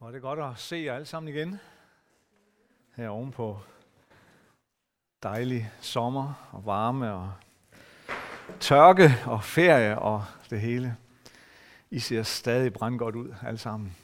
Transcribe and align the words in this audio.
Hvor 0.00 0.08
er 0.08 0.12
det 0.12 0.22
godt 0.22 0.38
at 0.38 0.58
se 0.58 0.76
jer 0.76 0.94
alle 0.94 1.06
sammen 1.06 1.34
igen. 1.34 1.60
Her 2.96 3.08
ovenpå 3.08 3.60
dejlig 5.22 5.70
sommer 5.80 6.48
og 6.52 6.66
varme 6.66 7.12
og 7.12 7.32
tørke 8.60 9.14
og 9.26 9.44
ferie 9.44 9.98
og 9.98 10.24
det 10.50 10.60
hele. 10.60 10.96
I 11.90 11.98
ser 11.98 12.22
stadig 12.22 12.72
brandgodt 12.72 13.16
ud 13.16 13.34
alle 13.42 13.58
sammen. 13.58 13.96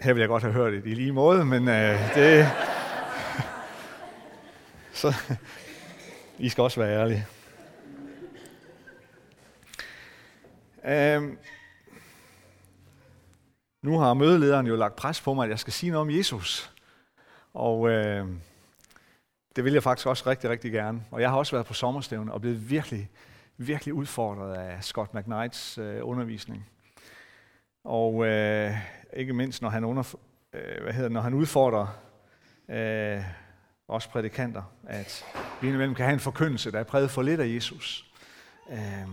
Her 0.00 0.12
vil 0.12 0.20
jeg 0.20 0.28
godt 0.28 0.42
have 0.42 0.54
hørt 0.54 0.72
det 0.72 0.86
i 0.86 0.94
lige 0.94 1.12
måde, 1.12 1.44
men 1.44 1.68
øh, 1.68 2.14
det... 2.14 2.46
Så 5.00 5.14
I 6.38 6.48
skal 6.48 6.62
også 6.62 6.80
være 6.80 7.00
ærlige. 7.00 7.26
Øh, 10.84 11.36
nu 13.86 13.98
har 13.98 14.14
mødelederen 14.14 14.66
jo 14.66 14.76
lagt 14.76 14.96
pres 14.96 15.20
på 15.20 15.34
mig, 15.34 15.44
at 15.44 15.50
jeg 15.50 15.58
skal 15.58 15.72
sige 15.72 15.90
noget 15.90 16.00
om 16.00 16.10
Jesus. 16.10 16.72
Og 17.54 17.90
øh, 17.90 18.26
det 19.56 19.64
vil 19.64 19.72
jeg 19.72 19.82
faktisk 19.82 20.06
også 20.06 20.30
rigtig, 20.30 20.50
rigtig 20.50 20.72
gerne. 20.72 21.02
Og 21.10 21.20
jeg 21.20 21.30
har 21.30 21.36
også 21.36 21.56
været 21.56 21.66
på 21.66 21.74
sommerstævne 21.74 22.32
og 22.32 22.40
blevet 22.40 22.70
virkelig, 22.70 23.08
virkelig 23.56 23.94
udfordret 23.94 24.54
af 24.54 24.84
Scott 24.84 25.14
McKnights 25.14 25.78
øh, 25.78 26.00
undervisning. 26.02 26.66
Og 27.84 28.26
øh, 28.26 28.72
ikke 29.12 29.32
mindst, 29.32 29.62
når 29.62 29.68
han, 29.68 29.84
under, 29.84 30.14
øh, 30.52 30.82
hvad 30.82 30.92
hedder, 30.92 31.08
når 31.08 31.20
han 31.20 31.34
udfordrer 31.34 31.86
øh, 32.68 33.24
os 33.88 34.06
prædikanter, 34.06 34.62
at 34.86 35.24
vi 35.60 35.66
indimellem 35.66 35.94
kan 35.94 36.04
have 36.04 36.14
en 36.14 36.20
forkyndelse, 36.20 36.72
der 36.72 36.78
er 36.78 36.84
præget 36.84 37.10
for 37.10 37.22
lidt 37.22 37.40
af 37.40 37.54
Jesus. 37.54 38.10
Øh, 38.70 39.08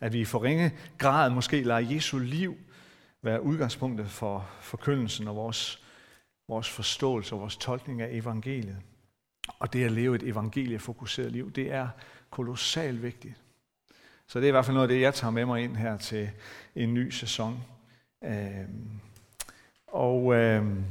at 0.00 0.12
vi 0.12 0.20
i 0.20 0.24
for 0.24 0.42
ringe 0.42 0.72
grad 0.98 1.30
måske 1.30 1.62
lader 1.62 1.94
Jesu 1.94 2.18
liv 2.18 2.56
være 3.22 3.42
udgangspunktet 3.42 4.10
for 4.10 4.48
forkyndelsen 4.60 5.28
og 5.28 5.36
vores, 5.36 5.84
vores 6.48 6.70
forståelse 6.70 7.34
og 7.34 7.40
vores 7.40 7.56
tolkning 7.56 8.02
af 8.02 8.08
evangeliet. 8.10 8.76
Og 9.58 9.72
det 9.72 9.84
at 9.84 9.92
leve 9.92 10.16
et 10.16 10.22
evangeliefokuseret 10.22 11.32
liv, 11.32 11.52
det 11.52 11.72
er 11.72 11.88
kolossalt 12.30 13.02
vigtigt. 13.02 13.34
Så 14.26 14.38
det 14.38 14.44
er 14.44 14.48
i 14.48 14.50
hvert 14.50 14.64
fald 14.64 14.74
noget 14.74 14.88
af 14.88 14.94
det, 14.94 15.00
jeg 15.00 15.14
tager 15.14 15.30
med 15.30 15.46
mig 15.46 15.62
ind 15.62 15.76
her 15.76 15.96
til 15.96 16.30
en 16.74 16.94
ny 16.94 17.10
sæson. 17.10 17.64
Øhm, 18.24 19.00
og 19.86 20.34
øhm, 20.34 20.84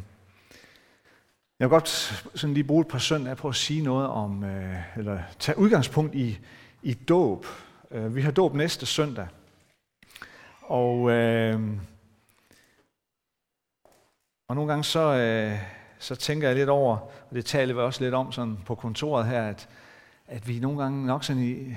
jeg 1.59 1.65
vil 1.65 1.69
godt 1.69 1.87
sådan 2.35 2.53
lige 2.53 2.63
bruge 2.63 2.81
et 2.81 2.87
par 2.87 2.97
søndage 2.97 3.35
på 3.35 3.47
at 3.47 3.55
sige 3.55 3.81
noget 3.81 4.07
om, 4.07 4.43
øh, 4.43 4.97
eller 4.97 5.21
tage 5.39 5.57
udgangspunkt 5.57 6.15
i, 6.15 6.39
i 6.83 6.93
dåb. 6.93 7.45
Øh, 7.91 8.15
vi 8.15 8.21
har 8.21 8.31
dåb 8.31 8.53
næste 8.53 8.85
søndag. 8.85 9.27
Og 10.61 11.11
øh, 11.11 11.61
og 14.49 14.55
nogle 14.55 14.71
gange 14.71 14.83
så, 14.83 15.13
øh, 15.13 15.57
så 15.99 16.15
tænker 16.15 16.47
jeg 16.47 16.57
lidt 16.57 16.69
over, 16.69 16.97
og 16.97 17.35
det 17.35 17.45
taler 17.45 17.73
vi 17.73 17.79
også 17.79 18.03
lidt 18.03 18.13
om 18.13 18.31
sådan 18.31 18.57
på 18.65 18.75
kontoret 18.75 19.27
her, 19.27 19.43
at, 19.43 19.69
at 20.27 20.47
vi 20.47 20.59
nogle 20.59 20.81
gange 20.81 21.05
nok 21.05 21.23
sådan 21.23 21.43
i, 21.43 21.75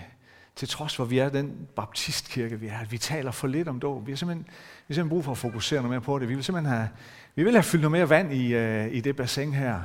til 0.56 0.68
trods 0.68 0.96
for, 0.96 1.04
at 1.04 1.10
vi 1.10 1.18
er 1.18 1.28
den 1.28 1.68
baptistkirke, 1.76 2.60
vi 2.60 2.66
er, 2.66 2.78
at 2.78 2.92
vi 2.92 2.98
taler 2.98 3.30
for 3.30 3.46
lidt 3.46 3.68
om 3.68 3.80
dåb. 3.80 4.06
Vi 4.06 4.12
har 4.12 4.16
simpelthen, 4.16 4.44
vi 4.46 4.54
har 4.88 4.94
simpelthen 4.94 5.08
brug 5.08 5.24
for 5.24 5.32
at 5.32 5.38
fokusere 5.38 5.82
noget 5.82 5.90
mere 5.90 6.00
på 6.00 6.18
det. 6.18 6.28
Vi 6.28 6.34
vil 6.34 6.44
simpelthen 6.44 6.74
have, 6.74 6.88
vi 7.34 7.44
vil 7.44 7.52
have 7.52 7.62
fyldt 7.62 7.82
noget 7.82 7.92
mere 7.92 8.08
vand 8.08 8.32
i, 8.32 8.54
øh, 8.54 8.92
i 8.92 9.00
det 9.00 9.16
bassin 9.16 9.52
her 9.52 9.80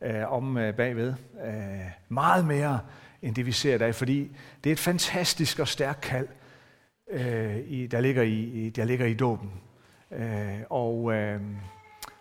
øh, 0.00 0.32
om 0.32 0.56
øh, 0.56 0.74
bagved. 0.74 1.14
Øh, 1.46 1.54
meget 2.08 2.44
mere 2.46 2.80
end 3.22 3.34
det, 3.34 3.46
vi 3.46 3.52
ser 3.52 3.74
i 3.74 3.78
dag, 3.78 3.94
fordi 3.94 4.36
det 4.64 4.70
er 4.70 4.72
et 4.72 4.78
fantastisk 4.78 5.58
og 5.58 5.68
stærkt 5.68 6.00
kald, 6.00 6.28
øh, 7.10 7.56
i, 7.66 7.86
der, 7.86 8.00
ligger 8.00 8.22
i, 8.22 8.72
der 8.76 8.84
ligger 8.84 9.06
i 9.06 9.14
dåben. 9.14 9.52
Øh, 10.10 10.60
og... 10.70 11.12
Øh, 11.12 11.40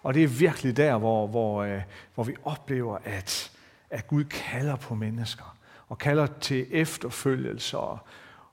og 0.03 0.13
det 0.13 0.23
er 0.23 0.27
virkelig 0.27 0.77
der, 0.77 0.97
hvor, 0.97 1.27
hvor, 1.27 1.63
øh, 1.63 1.81
hvor 2.15 2.23
vi 2.23 2.35
oplever, 2.43 2.97
at, 3.03 3.51
at 3.89 4.07
Gud 4.07 4.23
kalder 4.23 4.75
på 4.75 4.95
mennesker, 4.95 5.57
og 5.87 5.97
kalder 5.97 6.27
til 6.41 6.67
efterfølgelse 6.71 7.77
og, 7.77 7.99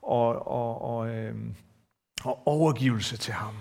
og, 0.02 0.46
og, 0.48 0.82
og, 0.82 1.08
øh, 1.08 1.34
og 2.24 2.46
overgivelse 2.46 3.16
til 3.16 3.34
ham. 3.34 3.54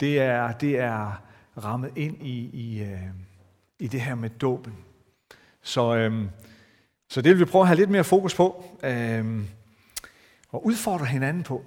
Det 0.00 0.20
er, 0.20 0.52
det 0.52 0.78
er 0.78 1.22
rammet 1.64 1.92
ind 1.96 2.22
i, 2.22 2.50
i, 2.52 2.82
øh, 2.82 3.08
i 3.78 3.88
det 3.88 4.00
her 4.00 4.14
med 4.14 4.30
dåben. 4.30 4.76
Så, 5.62 5.96
øh, 5.96 6.24
så 7.08 7.22
det 7.22 7.30
vil 7.30 7.38
vi 7.40 7.44
prøve 7.44 7.62
at 7.62 7.68
have 7.68 7.76
lidt 7.76 7.90
mere 7.90 8.04
fokus 8.04 8.34
på, 8.34 8.64
øh, 8.82 9.42
og 10.48 10.66
udfordre 10.66 11.06
hinanden 11.06 11.42
på. 11.42 11.64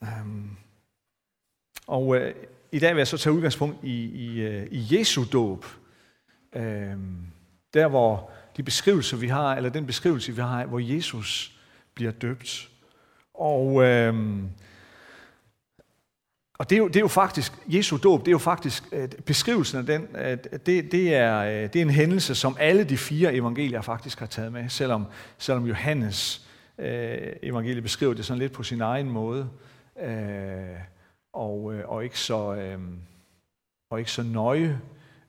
Um, 0.00 0.56
og 1.86 2.16
øh, 2.16 2.34
i 2.72 2.78
dag 2.78 2.94
vil 2.94 3.00
jeg 3.00 3.06
så 3.06 3.18
tage 3.18 3.32
udgangspunkt 3.32 3.84
i, 3.84 4.04
i, 4.04 4.40
øh, 4.40 4.66
i 4.70 4.98
Jesu 4.98 5.24
dåb. 5.32 5.66
Øh, 6.56 6.96
der 7.74 7.88
hvor 7.88 8.30
de 8.56 8.62
beskrivelser, 8.62 9.16
vi 9.16 9.28
har, 9.28 9.56
eller 9.56 9.70
den 9.70 9.86
beskrivelse, 9.86 10.34
vi 10.34 10.40
har, 10.40 10.66
hvor 10.66 10.78
Jesus 10.78 11.58
bliver 11.94 12.12
døbt. 12.12 12.68
Og, 13.34 13.82
øh, 13.82 14.14
og 16.58 16.70
det, 16.70 16.76
er 16.76 16.78
jo, 16.78 16.88
det 16.88 16.96
er 16.96 17.00
jo 17.00 17.08
faktisk, 17.08 17.52
Jesu 17.66 17.96
dåb, 17.96 18.20
det 18.20 18.28
er 18.28 18.32
jo 18.32 18.38
faktisk, 18.38 18.84
øh, 18.92 19.08
beskrivelsen 19.08 19.78
af 19.78 19.86
den, 19.86 20.08
det, 20.66 20.92
det, 20.92 21.14
er, 21.14 21.38
øh, 21.38 21.72
det 21.72 21.76
er 21.76 21.82
en 21.82 21.90
hændelse, 21.90 22.34
som 22.34 22.56
alle 22.60 22.84
de 22.84 22.96
fire 22.96 23.34
evangelier 23.34 23.80
faktisk 23.80 24.18
har 24.18 24.26
taget 24.26 24.52
med, 24.52 24.68
selvom, 24.68 25.06
selvom 25.38 25.66
Johannes 25.66 26.46
øh, 26.78 27.18
evangelie 27.42 27.82
beskriver 27.82 28.14
det 28.14 28.24
sådan 28.24 28.38
lidt 28.38 28.52
på 28.52 28.62
sin 28.62 28.80
egen 28.80 29.10
måde. 29.10 29.48
Øh, 30.02 30.08
og, 31.38 31.74
øh, 31.74 31.88
og, 31.88 32.04
ikke, 32.04 32.18
så, 32.18 32.54
øh, 32.54 32.78
og 33.90 33.98
ikke 33.98 34.10
så 34.10 34.22
nøje. 34.22 34.80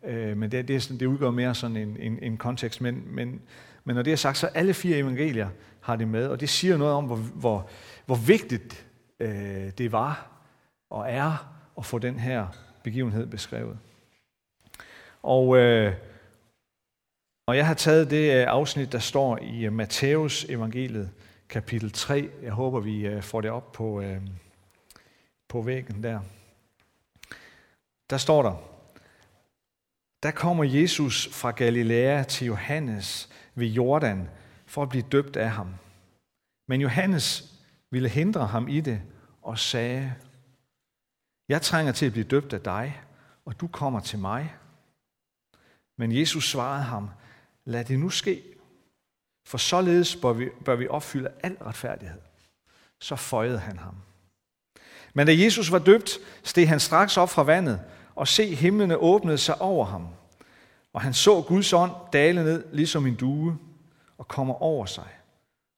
Øh, 0.04 0.38
men 0.38 0.52
det, 0.52 0.68
det, 0.68 0.76
er 0.76 0.80
sådan, 0.80 1.00
det 1.00 1.06
udgør 1.06 1.32
mere 1.32 1.56
sådan 1.56 1.78
en, 1.78 1.98
en, 2.00 2.20
en 2.22 2.38
kontekst. 2.38 2.82
Men, 2.82 3.04
men, 3.06 3.42
men 3.84 3.96
når 3.96 4.02
det 4.02 4.14
er 4.14 4.18
sagt, 4.18 4.38
så 4.38 4.48
alle 4.48 4.74
fire 4.74 4.98
evangelier 4.98 5.50
har 5.82 5.96
det 5.96 6.08
med, 6.08 6.28
og 6.28 6.40
det 6.40 6.50
siger 6.50 6.78
noget 6.78 6.94
om, 6.94 7.06
hvor, 7.06 7.16
hvor, 7.16 7.70
hvor 8.06 8.16
vigtigt 8.16 8.88
øh, 9.20 9.72
det 9.78 9.92
var 9.92 10.32
og 10.90 11.12
er 11.12 11.56
at 11.78 11.86
få 11.86 12.00
den 12.00 12.20
her 12.20 12.48
begivenhed 12.84 13.26
beskrevet. 13.26 13.78
Og, 15.24 15.58
øh, 15.58 15.94
og 17.48 17.58
jeg 17.58 17.68
har 17.68 17.74
taget 17.74 18.10
det 18.10 18.42
øh, 18.42 18.46
afsnit, 18.48 18.92
der 18.92 19.00
står 19.00 19.38
i 19.38 19.66
øh, 19.66 19.74
Matthæus 19.74 20.46
evangeliet, 20.50 21.10
kapitel 21.50 21.92
3. 21.92 22.30
Jeg 22.44 22.52
håber, 22.52 22.80
vi 22.80 23.08
øh, 23.08 23.22
får 23.22 23.42
det 23.42 23.52
op 23.52 23.72
på, 23.72 24.02
øh, 24.02 24.22
på 25.50 25.62
væggen 25.62 26.04
der. 26.04 26.20
Der 28.10 28.18
står 28.18 28.44
der, 28.44 28.56
der 30.24 30.32
kommer 30.32 30.64
Jesus 30.64 31.30
fra 31.32 31.52
Galilea 31.52 32.24
til 32.24 32.48
Johannes 32.48 33.30
ved 33.56 33.68
Jordan 33.68 34.30
for 34.66 34.84
at 34.84 34.90
blive 34.90 35.06
døbt 35.12 35.36
af 35.36 35.50
ham. 35.50 35.76
Men 36.68 36.82
Johannes 36.82 37.54
ville 37.92 38.10
hindre 38.10 38.48
ham 38.48 38.68
i 38.68 38.82
det 38.82 39.02
og 39.42 39.60
sagde, 39.60 40.16
jeg 41.50 41.62
trænger 41.62 41.92
til 41.92 42.06
at 42.06 42.12
blive 42.12 42.28
døbt 42.28 42.54
af 42.54 42.62
dig, 42.62 43.02
og 43.46 43.60
du 43.60 43.68
kommer 43.68 44.00
til 44.00 44.20
mig. 44.20 44.56
Men 45.98 46.12
Jesus 46.12 46.52
svarede 46.52 46.84
ham, 46.84 47.10
lad 47.66 47.86
det 47.86 48.00
nu 48.00 48.10
ske, 48.10 48.44
for 49.46 49.58
således 49.58 50.16
bør 50.16 50.34
vi, 50.34 50.50
bør 50.66 50.76
vi 50.76 50.88
opfylde 50.88 51.32
al 51.44 51.58
retfærdighed. 51.62 52.22
Så 53.00 53.16
føjede 53.16 53.60
han 53.60 53.78
ham. 53.78 53.96
Men 55.20 55.28
da 55.28 55.34
Jesus 55.38 55.72
var 55.72 55.80
døbt, 55.80 56.20
steg 56.44 56.70
han 56.70 56.80
straks 56.80 57.18
op 57.18 57.30
fra 57.30 57.44
vandet, 57.44 57.82
og 58.16 58.28
se 58.28 58.56
himlene 58.56 58.98
åbnede 58.98 59.38
sig 59.38 59.62
over 59.62 59.86
ham. 59.86 60.08
Og 60.94 61.02
han 61.02 61.14
så 61.14 61.42
Guds 61.42 61.74
ånd 61.74 61.92
dale 62.14 62.44
ned 62.44 62.66
ligesom 62.74 63.06
en 63.06 63.16
due 63.16 63.58
og 64.18 64.28
kommer 64.28 64.54
over 64.54 64.86
sig. 64.86 65.08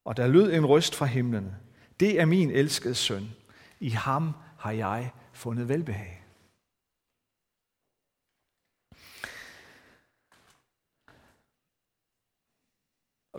Og 0.05 0.17
der 0.17 0.27
lød 0.27 0.53
en 0.53 0.65
røst 0.65 0.95
fra 0.95 1.05
himlene. 1.05 1.55
Det 1.99 2.19
er 2.19 2.25
min 2.25 2.51
elskede 2.51 2.95
søn. 2.95 3.29
I 3.79 3.89
ham 3.89 4.33
har 4.57 4.71
jeg 4.71 5.11
fundet 5.33 5.69
velbehag. 5.69 6.23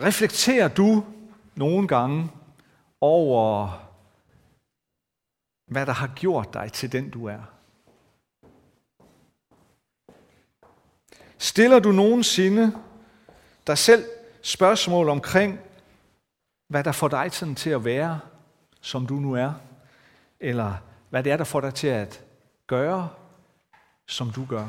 Reflekterer 0.06 0.68
du 0.68 1.04
nogle 1.54 1.88
gange 1.88 2.30
over 3.00 3.91
hvad 5.72 5.86
der 5.86 5.92
har 5.92 6.06
gjort 6.06 6.54
dig 6.54 6.72
til 6.72 6.92
den, 6.92 7.10
du 7.10 7.26
er. 7.26 7.40
Stiller 11.38 11.78
du 11.78 11.92
nogensinde 11.92 12.78
dig 13.66 13.78
selv 13.78 14.04
spørgsmål 14.42 15.08
omkring, 15.08 15.60
hvad 16.68 16.84
der 16.84 16.92
får 16.92 17.08
dig 17.08 17.32
sådan 17.32 17.54
til 17.54 17.70
at 17.70 17.84
være, 17.84 18.20
som 18.80 19.06
du 19.06 19.14
nu 19.14 19.34
er? 19.34 19.52
Eller 20.40 20.74
hvad 21.10 21.24
det 21.24 21.32
er, 21.32 21.36
der 21.36 21.44
får 21.44 21.60
dig 21.60 21.74
til 21.74 21.86
at 21.86 22.24
gøre, 22.66 23.08
som 24.06 24.30
du 24.30 24.44
gør? 24.44 24.68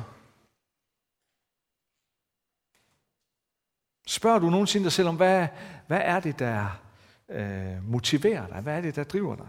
Spørger 4.08 4.40
du 4.40 4.50
nogensinde 4.50 4.84
dig 4.84 4.92
selv 4.92 5.08
om, 5.08 5.16
hvad, 5.16 5.48
hvad 5.88 6.02
er 6.04 6.20
det, 6.20 6.40
der 6.40 6.80
øh, 7.30 7.90
motiverer 7.90 8.48
dig? 8.48 8.62
Hvad 8.62 8.78
er 8.78 8.82
det, 8.82 8.96
der 8.96 9.04
driver 9.04 9.36
dig? 9.36 9.48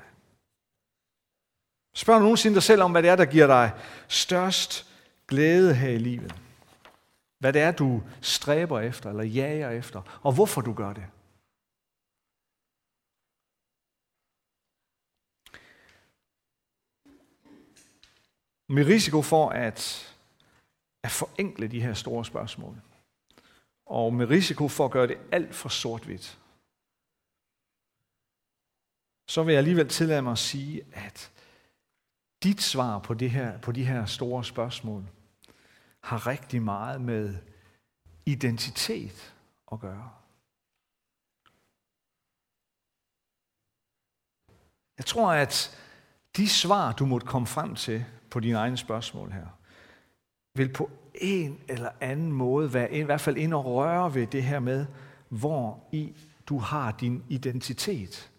Spørg 1.95 2.21
nogensinde 2.21 2.55
dig 2.55 2.63
selv 2.63 2.83
om, 2.83 2.93
hvad 2.93 3.03
det 3.03 3.11
er, 3.11 3.17
der 3.17 3.25
giver 3.25 3.47
dig 3.47 3.73
størst 4.09 4.87
glæde 5.29 5.75
her 5.75 5.89
i 5.91 5.99
livet. 5.99 6.35
Hvad 7.39 7.53
det 7.53 7.63
er, 7.63 7.73
du 7.73 8.03
stræber 8.21 8.81
efter 8.81 9.11
eller 9.11 9.25
jager 9.25 9.71
efter, 9.71 10.21
og 10.23 10.35
hvorfor 10.35 10.61
du 10.61 10.73
gør 10.73 10.93
det. 10.93 11.07
Med 18.69 18.87
risiko 18.87 19.23
for 19.23 19.49
at, 19.49 19.79
at 21.03 21.11
forenkle 21.11 21.69
de 21.69 21.81
her 21.81 21.95
store 21.95 22.25
spørgsmål, 22.25 22.81
og 23.87 24.15
med 24.15 24.27
risiko 24.31 24.69
for 24.69 24.85
at 24.85 24.91
gøre 24.91 25.07
det 25.07 25.19
alt 25.33 25.55
for 25.55 25.69
sort-hvidt, 25.69 26.39
så 29.29 29.43
vil 29.43 29.53
jeg 29.53 29.59
alligevel 29.59 29.89
tillade 29.89 30.23
mig 30.23 30.33
at 30.33 30.39
sige, 30.39 30.87
at 30.93 31.31
dit 32.45 32.63
svar 32.63 32.99
på, 32.99 33.15
det 33.15 33.31
her, 33.31 33.59
på 33.59 33.73
de 33.73 33.85
her 33.85 34.07
store 34.07 34.45
spørgsmål 34.45 35.05
har 36.01 36.27
rigtig 36.27 36.63
meget 36.63 37.01
med 37.01 37.35
identitet 38.27 39.35
at 39.73 39.81
gøre. 39.81 40.11
Jeg 44.99 45.07
tror, 45.07 45.33
at 45.33 45.79
de 46.37 46.49
svar, 46.49 46.93
du 46.93 47.07
måtte 47.07 47.27
komme 47.27 47.47
frem 47.47 47.75
til 47.75 48.05
på 48.31 48.41
dine 48.41 48.59
egne 48.59 48.77
spørgsmål 48.77 49.33
her, 49.33 49.47
vil 50.55 50.73
på 50.73 50.91
en 51.15 51.61
eller 51.69 51.91
anden 52.01 52.33
måde 52.33 52.75
være 52.75 52.93
i 52.93 53.03
hvert 53.03 53.21
fald 53.21 53.37
ind 53.37 53.55
og 53.55 53.65
røre 53.65 54.15
ved 54.15 54.27
det 54.27 54.43
her 54.43 54.61
med, 54.61 54.87
hvor 55.29 55.89
i 55.93 56.13
du 56.47 56.59
har 56.59 56.93
din 56.93 57.25
identitet. 57.29 58.31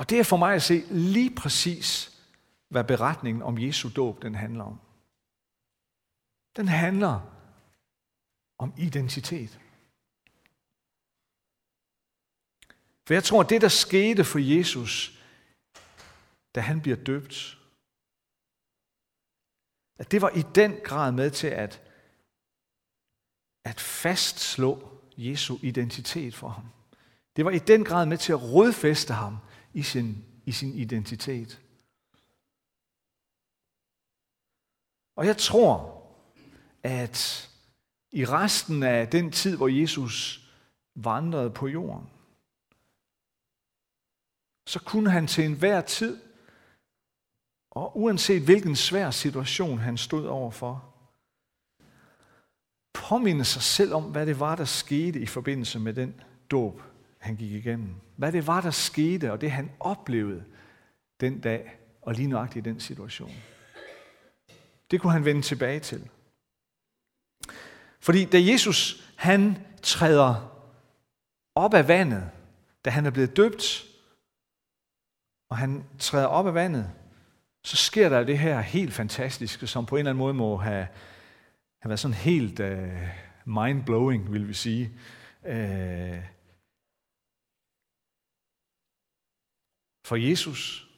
Og 0.00 0.10
det 0.10 0.18
er 0.18 0.24
for 0.24 0.36
mig 0.36 0.54
at 0.54 0.62
se 0.62 0.84
lige 0.90 1.34
præcis, 1.34 2.18
hvad 2.68 2.84
beretningen 2.84 3.42
om 3.42 3.58
Jesu 3.58 3.90
dåb 3.96 4.22
den 4.22 4.34
handler 4.34 4.64
om. 4.64 4.80
Den 6.56 6.68
handler 6.68 7.20
om 8.58 8.74
identitet. 8.78 9.60
For 13.06 13.14
jeg 13.14 13.24
tror, 13.24 13.40
at 13.40 13.50
det, 13.50 13.60
der 13.60 13.68
skete 13.68 14.24
for 14.24 14.38
Jesus, 14.38 15.20
da 16.54 16.60
han 16.60 16.80
bliver 16.80 16.96
døbt, 16.96 17.58
at 19.98 20.10
det 20.10 20.22
var 20.22 20.30
i 20.30 20.42
den 20.54 20.80
grad 20.84 21.12
med 21.12 21.30
til 21.30 21.46
at, 21.46 21.82
at 23.64 23.80
fastslå 23.80 25.00
Jesu 25.16 25.58
identitet 25.62 26.34
for 26.34 26.48
ham. 26.48 26.64
Det 27.36 27.44
var 27.44 27.50
i 27.50 27.58
den 27.58 27.84
grad 27.84 28.06
med 28.06 28.18
til 28.18 28.32
at 28.32 28.42
rodfæste 28.42 29.14
ham 29.14 29.36
i 29.74 29.82
sin, 29.82 30.24
i 30.46 30.52
sin 30.52 30.74
identitet. 30.74 31.62
Og 35.16 35.26
jeg 35.26 35.36
tror, 35.36 36.02
at 36.82 37.50
i 38.12 38.24
resten 38.24 38.82
af 38.82 39.08
den 39.08 39.32
tid, 39.32 39.56
hvor 39.56 39.68
Jesus 39.68 40.46
vandrede 40.94 41.50
på 41.50 41.66
jorden, 41.66 42.10
så 44.66 44.80
kunne 44.86 45.10
han 45.10 45.26
til 45.26 45.44
enhver 45.44 45.80
tid, 45.80 46.20
og 47.70 47.98
uanset 47.98 48.42
hvilken 48.42 48.76
svær 48.76 49.10
situation 49.10 49.78
han 49.78 49.96
stod 49.96 50.26
overfor, 50.26 50.94
påminde 52.92 53.44
sig 53.44 53.62
selv 53.62 53.94
om, 53.94 54.04
hvad 54.04 54.26
det 54.26 54.40
var, 54.40 54.56
der 54.56 54.64
skete 54.64 55.20
i 55.20 55.26
forbindelse 55.26 55.78
med 55.78 55.94
den 55.94 56.20
dåb, 56.50 56.82
han 57.18 57.36
gik 57.36 57.52
igennem. 57.52 57.94
Hvad 58.20 58.32
det 58.32 58.46
var, 58.46 58.60
der 58.60 58.70
skete, 58.70 59.32
og 59.32 59.40
det 59.40 59.50
han 59.50 59.70
oplevede 59.80 60.44
den 61.20 61.40
dag, 61.40 61.78
og 62.02 62.14
lige 62.14 62.28
nøjagtigt 62.28 62.66
i 62.66 62.70
den 62.70 62.80
situation. 62.80 63.32
Det 64.90 65.00
kunne 65.00 65.12
han 65.12 65.24
vende 65.24 65.42
tilbage 65.42 65.80
til. 65.80 66.08
Fordi 68.00 68.24
da 68.24 68.38
Jesus 68.40 69.10
han 69.16 69.58
træder 69.82 70.62
op 71.54 71.74
af 71.74 71.88
vandet, 71.88 72.30
da 72.84 72.90
han 72.90 73.06
er 73.06 73.10
blevet 73.10 73.36
døbt, 73.36 73.84
og 75.50 75.56
han 75.56 75.84
træder 75.98 76.26
op 76.26 76.46
af 76.46 76.54
vandet, 76.54 76.90
så 77.64 77.76
sker 77.76 78.08
der 78.08 78.24
det 78.24 78.38
her 78.38 78.60
helt 78.60 78.92
fantastiske, 78.92 79.66
som 79.66 79.86
på 79.86 79.96
en 79.96 79.98
eller 79.98 80.10
anden 80.10 80.18
måde 80.18 80.34
må 80.34 80.56
have, 80.56 80.86
have 81.82 81.88
været 81.88 82.00
sådan 82.00 82.14
helt 82.14 82.60
uh, 82.60 83.08
mind-blowing, 83.44 84.32
vil 84.32 84.48
vi 84.48 84.54
sige. 84.54 84.90
Uh, 85.42 86.39
for 90.10 90.16
Jesus 90.16 90.88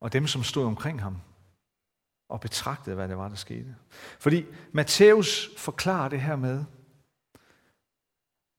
og 0.00 0.12
dem, 0.12 0.26
som 0.26 0.42
stod 0.42 0.64
omkring 0.64 1.02
ham 1.02 1.16
og 2.28 2.40
betragtede, 2.40 2.96
hvad 2.96 3.08
det 3.08 3.18
var, 3.18 3.28
der 3.28 3.36
skete. 3.36 3.76
Fordi 4.18 4.44
Matthæus 4.72 5.50
forklarer 5.56 6.08
det 6.08 6.20
her 6.20 6.36
med, 6.36 6.64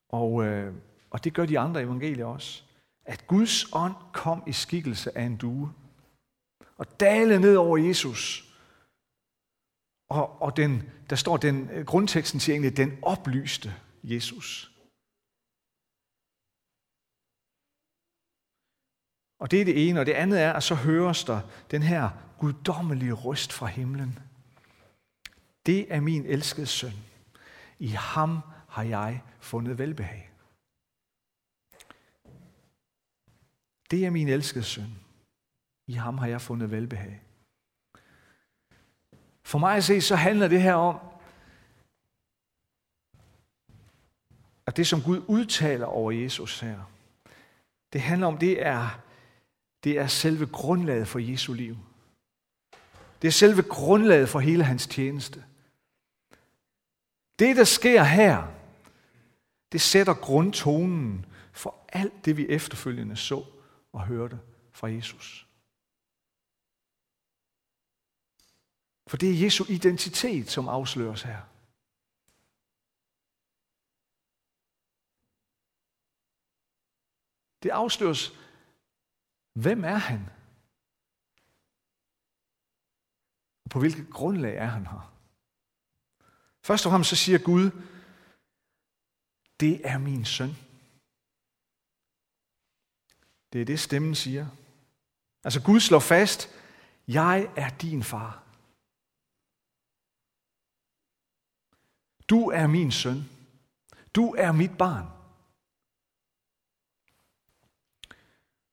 og, 0.10 0.46
øh, 0.46 0.74
og 1.10 1.24
det 1.24 1.34
gør 1.34 1.46
de 1.46 1.60
andre 1.60 1.82
evangelier 1.82 2.26
også, 2.26 2.64
at 3.06 3.28
Guds 3.28 3.74
ånd 3.74 3.96
kom 4.14 4.44
i 4.48 4.52
skikkelse 4.52 5.18
af 5.18 5.24
en 5.24 5.38
due 5.38 5.74
og 6.78 7.00
dalede 7.00 7.40
ned 7.40 7.56
over 7.56 7.78
Jesus. 7.78 8.54
Og, 10.10 10.42
og 10.42 10.58
den, 10.58 10.84
der 11.10 11.16
står 11.16 11.38
den, 11.38 11.70
grundteksten 11.86 12.40
siger 12.40 12.54
egentlig, 12.54 12.78
den 12.78 13.00
oplyste 13.02 13.76
Jesus. 14.04 14.72
Og 19.40 19.52
det 19.52 19.62
er 19.62 19.66
det 19.66 19.90
ene, 19.90 20.00
og 20.00 20.06
det 20.06 20.14
andet 20.14 20.42
er, 20.42 20.54
at 20.54 20.64
så 20.64 20.76
høres 20.76 21.24
der 21.24 21.42
den 21.72 21.84
her 21.84 22.10
guddommelige 22.40 23.14
røst 23.14 23.54
fra 23.54 23.66
himlen. 23.66 24.20
Det 25.66 25.94
er 25.94 26.00
min 26.00 26.26
elskede 26.26 26.68
søn. 26.68 26.94
I 27.80 27.88
ham 27.88 28.40
har 28.68 28.84
jeg 28.84 29.22
fundet 29.40 29.78
velbehag. 29.78 30.32
Det 33.92 34.06
er 34.06 34.10
min 34.10 34.28
elskede 34.28 34.64
søn. 34.64 35.00
I 35.88 35.94
ham 35.94 36.18
har 36.18 36.28
jeg 36.28 36.42
fundet 36.42 36.72
velbehag. 36.72 37.22
For 39.44 39.60
mig 39.60 39.76
at 39.76 39.84
se, 39.84 40.02
så 40.02 40.16
handler 40.16 40.48
det 40.48 40.62
her 40.62 40.74
om, 40.74 41.00
at 44.66 44.78
det, 44.78 44.88
som 44.88 45.02
Gud 45.02 45.24
udtaler 45.28 45.86
over 45.86 46.12
Jesus 46.12 46.60
her, 46.60 46.84
det 47.94 48.02
handler 48.02 48.28
om, 48.28 48.38
det 48.38 48.66
er 48.66 49.09
det 49.84 49.98
er 49.98 50.08
selve 50.08 50.46
grundlaget 50.46 51.08
for 51.08 51.20
Jesu 51.20 51.54
liv. 51.54 51.78
Det 53.22 53.28
er 53.28 53.32
selve 53.32 53.64
grundlaget 53.64 54.30
for 54.30 54.40
hele 54.40 54.64
hans 54.64 54.88
tjeneste. 54.88 55.46
Det, 57.40 57.56
der 57.56 57.64
sker 57.64 58.04
her, 58.04 58.48
det 59.72 59.82
sætter 59.82 60.14
grundtonen 60.14 61.26
for 61.54 61.86
alt 61.90 62.26
det, 62.26 62.38
vi 62.38 62.48
efterfølgende 62.48 63.16
så 63.16 63.46
og 63.94 64.06
hørte 64.06 64.40
fra 64.72 64.88
Jesus. 64.88 65.48
For 69.08 69.18
det 69.18 69.30
er 69.30 69.44
Jesu 69.44 69.66
identitet, 69.70 70.50
som 70.50 70.68
afsløres 70.68 71.22
her. 71.22 71.42
Det 77.64 77.70
afsløres 77.70 78.39
Hvem 79.62 79.84
er 79.84 79.96
han? 80.10 80.20
Og 83.64 83.70
på 83.70 83.80
hvilket 83.80 84.14
grundlag 84.14 84.56
er 84.56 84.66
han 84.66 84.88
her? 84.88 85.16
Først 86.64 86.86
og 86.86 86.90
fremmest 86.90 87.10
så 87.10 87.16
siger 87.16 87.40
Gud, 87.40 87.72
det 89.60 89.88
er 89.88 89.98
min 89.98 90.26
søn. 90.26 90.50
Det 93.54 93.62
er 93.62 93.66
det, 93.66 93.80
stemmen 93.80 94.16
siger. 94.16 94.48
Altså 95.44 95.64
Gud 95.64 95.80
slår 95.80 96.00
fast, 96.00 96.50
jeg 97.08 97.54
er 97.58 97.70
din 97.78 98.04
far. 98.04 98.44
Du 102.30 102.50
er 102.50 102.68
min 102.68 102.92
søn. 102.92 103.20
Du 104.16 104.34
er 104.34 104.52
mit 104.52 104.78
barn. 104.78 105.19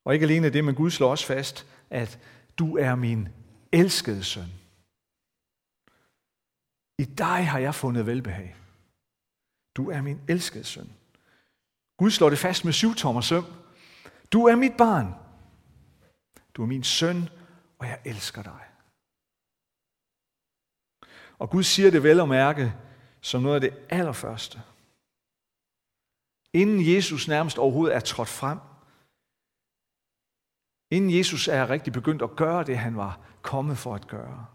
Og 0.07 0.15
ikke 0.15 0.25
alene 0.25 0.51
det, 0.51 0.65
men 0.65 0.75
Gud 0.75 0.91
slår 0.91 1.11
også 1.11 1.27
fast, 1.27 1.67
at 1.91 2.19
du 2.59 2.77
er 2.77 2.95
min 2.95 3.29
elskede 3.73 4.25
søn. 4.25 4.49
I 6.99 7.05
dig 7.05 7.49
har 7.49 7.59
jeg 7.59 7.75
fundet 7.75 8.07
velbehag. 8.07 8.57
Du 9.75 9.91
er 9.91 10.03
min 10.03 10.21
elskede 10.29 10.65
søn. 10.65 10.93
Gud 11.97 12.11
slår 12.11 12.31
det 12.31 12.39
fast 12.39 12.65
med 12.65 12.73
syv 12.73 12.95
tommer 12.95 13.21
søm. 13.21 13.45
Du 14.33 14.45
er 14.45 14.57
mit 14.57 14.77
barn. 14.79 15.15
Du 16.55 16.63
er 16.63 16.67
min 16.67 16.85
søn, 16.85 17.29
og 17.79 17.87
jeg 17.87 18.01
elsker 18.05 18.43
dig. 18.43 18.61
Og 21.39 21.51
Gud 21.51 21.63
siger 21.63 21.91
det 21.91 22.03
vel 22.03 22.21
at 22.21 22.29
mærke 22.29 22.73
som 23.21 23.43
noget 23.43 23.55
af 23.55 23.61
det 23.61 23.79
allerførste. 23.89 24.63
Inden 26.53 26.95
Jesus 26.95 27.29
nærmest 27.29 27.59
overhovedet 27.59 27.97
er 27.97 28.01
trådt 28.01 28.29
frem. 28.29 28.59
Inden 30.91 31.11
Jesus 31.19 31.49
er 31.49 31.71
rigtig 31.71 31.93
begyndt 31.93 32.23
at 32.23 32.37
gøre 32.37 32.65
det, 32.65 32.79
han 32.79 32.97
var 32.97 33.21
kommet 33.43 33.79
for 33.79 33.95
at 33.95 34.07
gøre. 34.09 34.47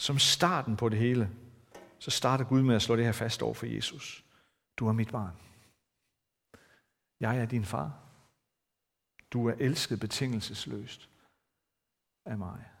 Som 0.00 0.18
starten 0.18 0.76
på 0.76 0.88
det 0.88 0.98
hele, 0.98 1.30
så 1.98 2.10
starter 2.10 2.44
Gud 2.44 2.62
med 2.62 2.74
at 2.74 2.82
slå 2.82 2.96
det 2.96 3.04
her 3.04 3.12
fast 3.12 3.42
over 3.42 3.54
for 3.54 3.66
Jesus. 3.66 4.24
Du 4.76 4.88
er 4.88 4.92
mit 4.92 5.10
barn. 5.10 5.36
Jeg 7.20 7.38
er 7.38 7.46
din 7.46 7.64
far. 7.64 8.02
Du 9.30 9.48
er 9.48 9.54
elsket 9.58 10.00
betingelsesløst 10.00 11.10
af 12.24 12.38
mig. 12.38 12.75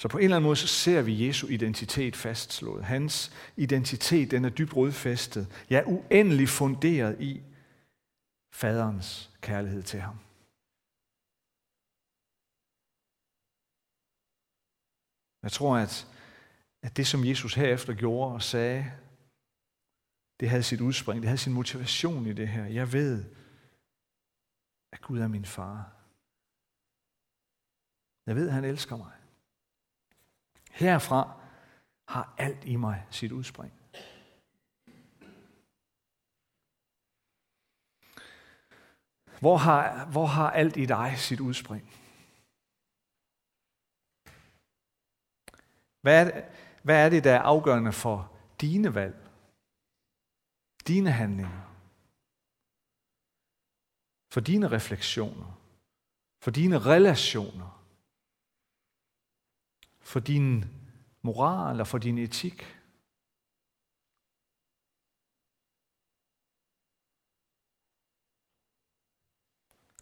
Så 0.00 0.08
på 0.08 0.18
en 0.18 0.24
eller 0.24 0.36
anden 0.36 0.48
måde, 0.48 0.56
så 0.56 0.66
ser 0.66 1.02
vi 1.02 1.26
Jesu 1.26 1.46
identitet 1.46 2.16
fastslået. 2.16 2.84
Hans 2.84 3.32
identitet, 3.56 4.30
den 4.30 4.44
er 4.44 4.48
dybt 4.48 4.76
rodfæstet. 4.76 5.66
Ja, 5.70 5.82
uendelig 5.86 6.48
funderet 6.48 7.20
i 7.20 7.42
faderens 8.52 9.30
kærlighed 9.40 9.82
til 9.82 10.00
ham. 10.00 10.16
Jeg 15.44 15.52
tror, 15.52 15.76
at, 15.84 15.94
at 16.82 16.96
det, 16.96 17.06
som 17.06 17.24
Jesus 17.24 17.54
herefter 17.54 17.94
gjorde 17.94 18.34
og 18.34 18.42
sagde, 18.42 18.84
det 20.40 20.48
havde 20.48 20.62
sit 20.62 20.80
udspring, 20.80 21.20
det 21.20 21.28
havde 21.28 21.44
sin 21.46 21.58
motivation 21.60 22.26
i 22.26 22.32
det 22.32 22.48
her. 22.48 22.64
Jeg 22.64 22.92
ved, 22.92 23.24
at 24.92 25.00
Gud 25.02 25.18
er 25.18 25.28
min 25.28 25.44
far. 25.44 25.78
Jeg 28.26 28.36
ved, 28.36 28.48
at 28.48 28.54
han 28.54 28.64
elsker 28.64 28.96
mig. 28.96 29.19
Herfra 30.80 31.40
har 32.08 32.34
alt 32.38 32.64
i 32.64 32.76
mig 32.76 33.06
sit 33.10 33.32
udspring. 33.32 33.72
Hvor 39.40 39.56
har, 39.56 40.06
hvor 40.10 40.26
har 40.26 40.50
alt 40.50 40.76
i 40.76 40.86
dig 40.86 41.14
sit 41.18 41.40
udspring? 41.40 41.84
Hvad 46.00 46.20
er, 46.20 46.24
det, 46.24 46.44
hvad 46.82 47.04
er 47.04 47.08
det, 47.10 47.24
der 47.24 47.34
er 47.34 47.42
afgørende 47.42 47.92
for 47.92 48.32
dine 48.60 48.94
valg? 48.94 49.16
Dine 50.86 51.12
handlinger? 51.12 51.62
For 54.32 54.40
dine 54.40 54.70
refleksioner? 54.70 55.60
For 56.42 56.50
dine 56.50 56.78
relationer? 56.78 57.79
For 60.10 60.20
din 60.20 60.64
moral 61.22 61.80
og 61.80 61.86
for 61.86 61.98
din 61.98 62.18
etik? 62.18 62.58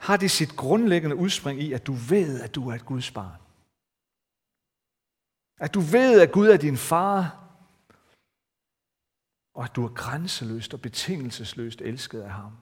Har 0.00 0.16
det 0.16 0.30
sit 0.30 0.56
grundlæggende 0.56 1.16
udspring 1.16 1.60
i, 1.60 1.72
at 1.72 1.86
du 1.86 1.92
ved, 1.92 2.40
at 2.40 2.54
du 2.54 2.68
er 2.68 2.74
et 2.74 2.86
Guds 2.86 3.10
barn? 3.10 3.40
At 5.56 5.74
du 5.74 5.80
ved, 5.80 6.20
at 6.20 6.32
Gud 6.32 6.48
er 6.48 6.56
din 6.56 6.76
far, 6.76 7.20
og 9.54 9.64
at 9.64 9.76
du 9.76 9.84
er 9.84 9.94
grænseløst 9.94 10.74
og 10.74 10.80
betingelsesløst 10.80 11.80
elsket 11.80 12.20
af 12.20 12.30
ham. 12.30 12.52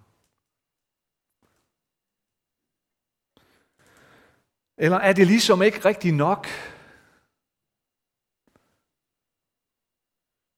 Eller 4.76 4.96
er 4.96 5.12
det 5.12 5.26
ligesom 5.26 5.62
ikke 5.62 5.84
rigtigt 5.84 6.16
nok? 6.16 6.46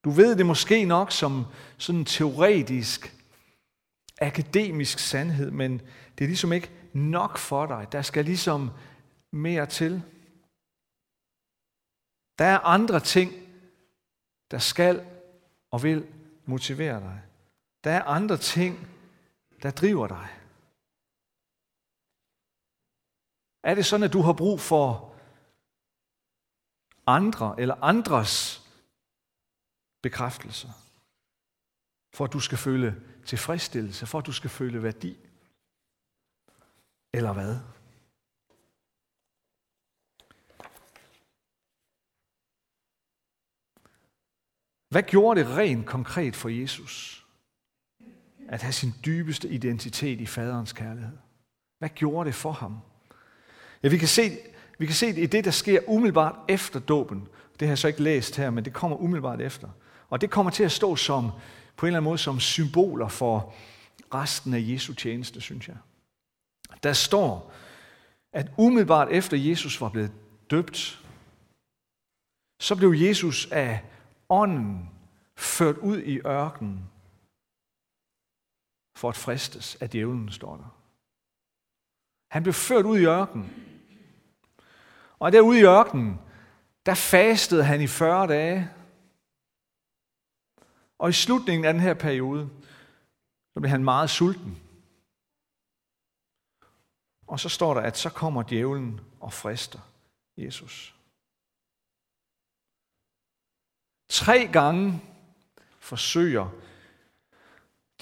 Du 0.08 0.12
ved 0.12 0.36
det 0.36 0.46
måske 0.46 0.84
nok 0.84 1.12
som 1.12 1.44
sådan 1.78 1.98
en 1.98 2.04
teoretisk, 2.04 3.16
akademisk 4.20 4.98
sandhed, 4.98 5.50
men 5.50 5.78
det 6.18 6.24
er 6.24 6.28
ligesom 6.28 6.52
ikke 6.52 6.70
nok 6.92 7.38
for 7.38 7.66
dig. 7.66 7.92
Der 7.92 8.02
skal 8.02 8.24
ligesom 8.24 8.70
mere 9.32 9.66
til. 9.66 10.02
Der 12.38 12.44
er 12.44 12.58
andre 12.58 13.00
ting, 13.00 13.32
der 14.50 14.58
skal 14.58 15.06
og 15.70 15.82
vil 15.82 16.06
motivere 16.44 17.00
dig. 17.00 17.22
Der 17.84 17.90
er 17.90 18.02
andre 18.02 18.36
ting, 18.36 18.88
der 19.62 19.70
driver 19.70 20.06
dig. 20.06 20.28
Er 23.62 23.74
det 23.74 23.86
sådan, 23.86 24.04
at 24.04 24.12
du 24.12 24.20
har 24.20 24.32
brug 24.32 24.60
for 24.60 25.14
andre 27.06 27.60
eller 27.60 27.74
andres 27.82 28.67
bekræftelser? 30.02 30.68
For 32.14 32.24
at 32.24 32.32
du 32.32 32.40
skal 32.40 32.58
føle 32.58 33.02
tilfredsstillelse, 33.26 34.06
for 34.06 34.18
at 34.18 34.26
du 34.26 34.32
skal 34.32 34.50
føle 34.50 34.82
værdi? 34.82 35.16
Eller 37.12 37.32
hvad? 37.32 37.58
Hvad 44.88 45.02
gjorde 45.02 45.40
det 45.40 45.48
rent 45.56 45.86
konkret 45.86 46.36
for 46.36 46.48
Jesus? 46.48 47.26
At 48.48 48.62
have 48.62 48.72
sin 48.72 48.92
dybeste 49.04 49.48
identitet 49.48 50.20
i 50.20 50.26
faderens 50.26 50.72
kærlighed. 50.72 51.18
Hvad 51.78 51.88
gjorde 51.88 52.26
det 52.26 52.34
for 52.34 52.52
ham? 52.52 52.78
Ja, 53.82 53.88
vi 53.88 53.98
kan 53.98 54.08
se, 54.08 54.38
vi 54.78 54.86
kan 54.86 54.94
se 54.94 55.06
det 55.06 55.22
i 55.22 55.26
det, 55.26 55.44
der 55.44 55.50
sker 55.50 55.80
umiddelbart 55.88 56.36
efter 56.48 56.80
dåben. 56.80 57.28
Det 57.60 57.68
har 57.68 57.70
jeg 57.70 57.78
så 57.78 57.88
ikke 57.88 58.02
læst 58.02 58.36
her, 58.36 58.50
men 58.50 58.64
det 58.64 58.72
kommer 58.72 58.96
umiddelbart 58.96 59.40
efter. 59.40 59.68
Og 60.08 60.20
det 60.20 60.30
kommer 60.30 60.50
til 60.50 60.64
at 60.64 60.72
stå 60.72 60.96
som, 60.96 61.30
på 61.76 61.86
en 61.86 61.88
eller 61.88 61.98
anden 61.98 62.08
måde 62.08 62.18
som 62.18 62.40
symboler 62.40 63.08
for 63.08 63.54
resten 64.14 64.54
af 64.54 64.60
Jesu 64.62 64.94
tjeneste, 64.94 65.40
synes 65.40 65.68
jeg. 65.68 65.76
Der 66.82 66.92
står, 66.92 67.52
at 68.32 68.50
umiddelbart 68.56 69.08
efter 69.10 69.36
Jesus 69.36 69.80
var 69.80 69.88
blevet 69.88 70.12
døbt, 70.50 71.04
så 72.60 72.76
blev 72.76 72.90
Jesus 72.90 73.50
af 73.52 73.84
ånden 74.28 74.90
ført 75.36 75.76
ud 75.76 75.98
i 75.98 76.18
ørkenen 76.26 76.90
for 78.96 79.08
at 79.08 79.16
fristes 79.16 79.76
af 79.80 79.90
djævlen, 79.90 80.30
står 80.30 80.56
der. 80.56 80.74
Han 82.30 82.42
blev 82.42 82.52
ført 82.54 82.84
ud 82.84 82.98
i 82.98 83.06
ørkenen. 83.06 83.64
Og 85.18 85.32
derude 85.32 85.58
i 85.58 85.64
ørkenen, 85.64 86.20
der 86.86 86.94
fastede 86.94 87.64
han 87.64 87.80
i 87.80 87.86
40 87.86 88.26
dage. 88.26 88.70
Og 90.98 91.08
i 91.08 91.12
slutningen 91.12 91.64
af 91.64 91.72
den 91.72 91.82
her 91.82 91.94
periode, 91.94 92.50
så 93.54 93.60
blev 93.60 93.70
han 93.70 93.84
meget 93.84 94.10
sulten. 94.10 94.62
Og 97.26 97.40
så 97.40 97.48
står 97.48 97.74
der, 97.74 97.80
at 97.80 97.96
så 97.96 98.10
kommer 98.10 98.42
djævlen 98.42 99.00
og 99.20 99.32
frister 99.32 99.80
Jesus. 100.36 100.94
Tre 104.08 104.48
gange 104.52 105.02
forsøger 105.78 106.50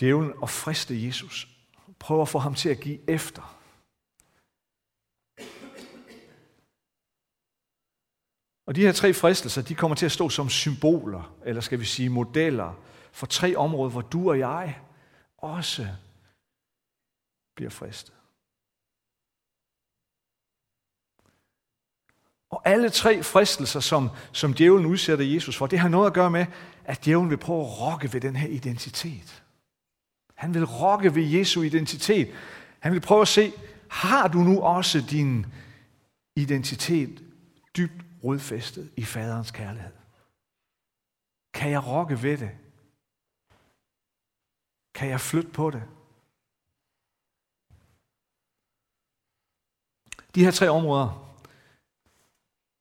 djævlen 0.01 0.33
at 0.43 0.51
friste 0.51 1.07
Jesus. 1.07 1.49
Prøver 1.99 2.23
at 2.23 2.29
få 2.29 2.39
ham 2.39 2.55
til 2.55 2.69
at 2.69 2.81
give 2.81 3.11
efter. 3.11 3.56
Og 8.67 8.75
de 8.75 8.81
her 8.81 8.93
tre 8.93 9.15
fristelser, 9.15 9.63
de 9.63 9.75
kommer 9.75 9.95
til 9.95 10.07
at 10.07 10.13
stå 10.13 10.29
som 10.29 10.49
symboler, 10.49 11.37
eller 11.45 11.61
skal 11.61 11.81
vi 11.81 11.85
sige 11.85 12.09
modeller, 12.09 12.73
for 13.13 13.27
tre 13.27 13.57
områder, 13.57 13.91
hvor 13.91 14.01
du 14.01 14.31
og 14.31 14.39
jeg 14.39 14.81
også 15.39 15.89
bliver 17.57 17.71
fristet. 17.71 18.15
Og 22.51 22.63
alle 22.65 22.91
tre 22.91 23.23
fristelser, 23.23 23.81
som, 23.81 24.11
som 24.33 24.55
djævlen 24.55 24.87
udsætter 24.87 25.25
Jesus 25.25 25.57
for, 25.57 25.67
det 25.67 25.79
har 25.79 25.89
noget 25.89 26.07
at 26.07 26.13
gøre 26.13 26.31
med, 26.31 26.47
at 26.85 27.05
djævlen 27.05 27.31
vil 27.31 27.37
prøve 27.37 27.61
at 27.61 27.81
rokke 27.81 28.13
ved 28.13 28.21
den 28.21 28.37
her 28.37 28.49
identitet. 28.49 29.43
Han 30.35 30.55
vil 30.55 30.65
rokke 30.65 31.15
ved 31.15 31.23
Jesu 31.23 31.63
identitet. 31.63 32.35
Han 32.79 32.93
vil 32.93 33.01
prøve 33.01 33.23
at 33.23 33.29
se, 33.29 33.53
har 33.89 34.29
du 34.29 34.39
nu 34.39 34.61
også 34.61 35.05
din 35.11 35.47
identitet 36.37 37.23
dybt 37.77 38.06
rodfæstet 38.27 38.93
i 38.97 39.05
faderens 39.05 39.51
kærlighed? 39.51 39.93
Kan 41.55 41.71
jeg 41.71 41.87
rokke 41.87 42.23
ved 42.23 42.39
det? 42.39 42.51
Kan 44.95 45.09
jeg 45.09 45.21
flytte 45.21 45.51
på 45.51 45.71
det? 45.71 45.83
De 50.35 50.45
her 50.45 50.51
tre 50.51 50.69
områder, 50.69 51.27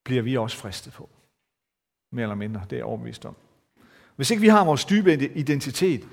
bliver 0.04 0.22
vi 0.22 0.38
også 0.38 0.58
fristet 0.58 0.94
på. 0.94 1.10
Mere 2.12 2.24
eller 2.24 2.36
mindre, 2.36 2.62
det 2.64 2.74
er 2.74 2.78
jeg 2.78 2.86
overbevist 2.86 3.26
om. 3.26 3.36
Hvis 4.16 4.32
ikke 4.32 4.42
vi 4.42 4.48
har 4.48 4.66
vores 4.66 4.86
dybe 4.86 5.14
identitet 5.36 6.08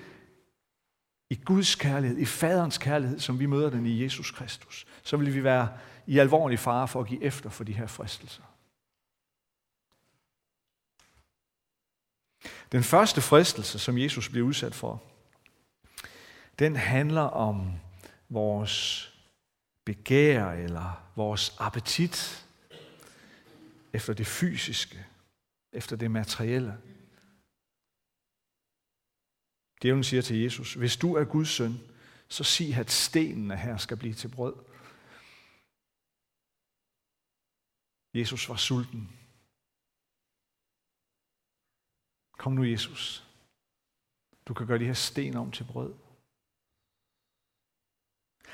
i 1.30 1.34
Guds 1.44 1.74
kærlighed, 1.74 2.18
i 2.18 2.24
faderens 2.24 2.78
kærlighed, 2.78 3.18
som 3.18 3.38
vi 3.38 3.46
møder 3.46 3.70
den 3.70 3.86
i 3.86 4.02
Jesus 4.02 4.30
Kristus, 4.30 4.86
så 5.02 5.16
vil 5.16 5.34
vi 5.34 5.44
være 5.44 5.78
i 6.06 6.18
alvorlig 6.18 6.58
fare 6.58 6.88
for 6.88 7.00
at 7.00 7.06
give 7.06 7.22
efter 7.22 7.50
for 7.50 7.64
de 7.64 7.72
her 7.72 7.86
fristelser. 7.86 8.42
Den 12.72 12.82
første 12.82 13.20
fristelse, 13.20 13.78
som 13.78 13.98
Jesus 13.98 14.28
bliver 14.28 14.46
udsat 14.46 14.74
for, 14.74 15.02
den 16.58 16.76
handler 16.76 17.22
om 17.22 17.72
vores 18.28 19.08
begær 19.84 20.50
eller 20.50 21.12
vores 21.16 21.56
appetit 21.58 22.46
efter 23.92 24.14
det 24.14 24.26
fysiske, 24.26 25.06
efter 25.72 25.96
det 25.96 26.10
materielle. 26.10 26.78
Djævlen 29.82 30.04
siger 30.04 30.22
til 30.22 30.42
Jesus, 30.42 30.74
hvis 30.74 30.96
du 30.96 31.14
er 31.14 31.24
Guds 31.24 31.48
søn, 31.48 31.80
så 32.28 32.44
sig, 32.44 32.74
at 32.74 32.90
stenene 32.90 33.56
her 33.56 33.76
skal 33.76 33.96
blive 33.96 34.14
til 34.14 34.28
brød. 34.28 34.54
Jesus 38.14 38.48
var 38.48 38.56
sulten. 38.56 39.21
Kom 42.42 42.52
nu, 42.52 42.64
Jesus. 42.64 43.28
Du 44.46 44.54
kan 44.54 44.66
gøre 44.66 44.78
de 44.78 44.84
her 44.84 44.94
sten 44.94 45.36
om 45.36 45.50
til 45.50 45.64
brød. 45.64 45.94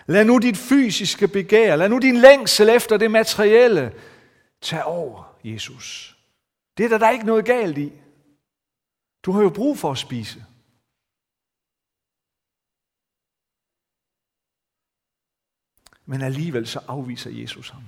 Lad 0.06 0.24
nu 0.24 0.38
dit 0.38 0.56
fysiske 0.56 1.28
begær, 1.28 1.76
lad 1.76 1.88
nu 1.88 1.98
din 1.98 2.16
længsel 2.16 2.68
efter 2.68 2.96
det 2.96 3.10
materielle 3.10 3.94
tage 4.60 4.84
over, 4.84 5.38
Jesus. 5.44 6.16
Det 6.76 6.84
er 6.84 6.88
der, 6.88 6.98
der 6.98 7.10
ikke 7.10 7.26
noget 7.26 7.44
galt 7.44 7.78
i. 7.78 7.92
Du 9.22 9.32
har 9.32 9.42
jo 9.42 9.50
brug 9.50 9.78
for 9.78 9.90
at 9.90 9.98
spise. 9.98 10.44
Men 16.04 16.22
alligevel 16.22 16.66
så 16.66 16.80
afviser 16.88 17.30
Jesus 17.30 17.68
ham. 17.68 17.82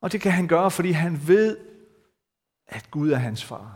Og 0.00 0.12
det 0.12 0.20
kan 0.20 0.32
han 0.32 0.48
gøre, 0.48 0.70
fordi 0.70 0.90
han 0.90 1.26
ved, 1.26 1.69
at 2.76 2.90
Gud 2.90 3.10
er 3.10 3.20
hans 3.28 3.44
far. 3.44 3.68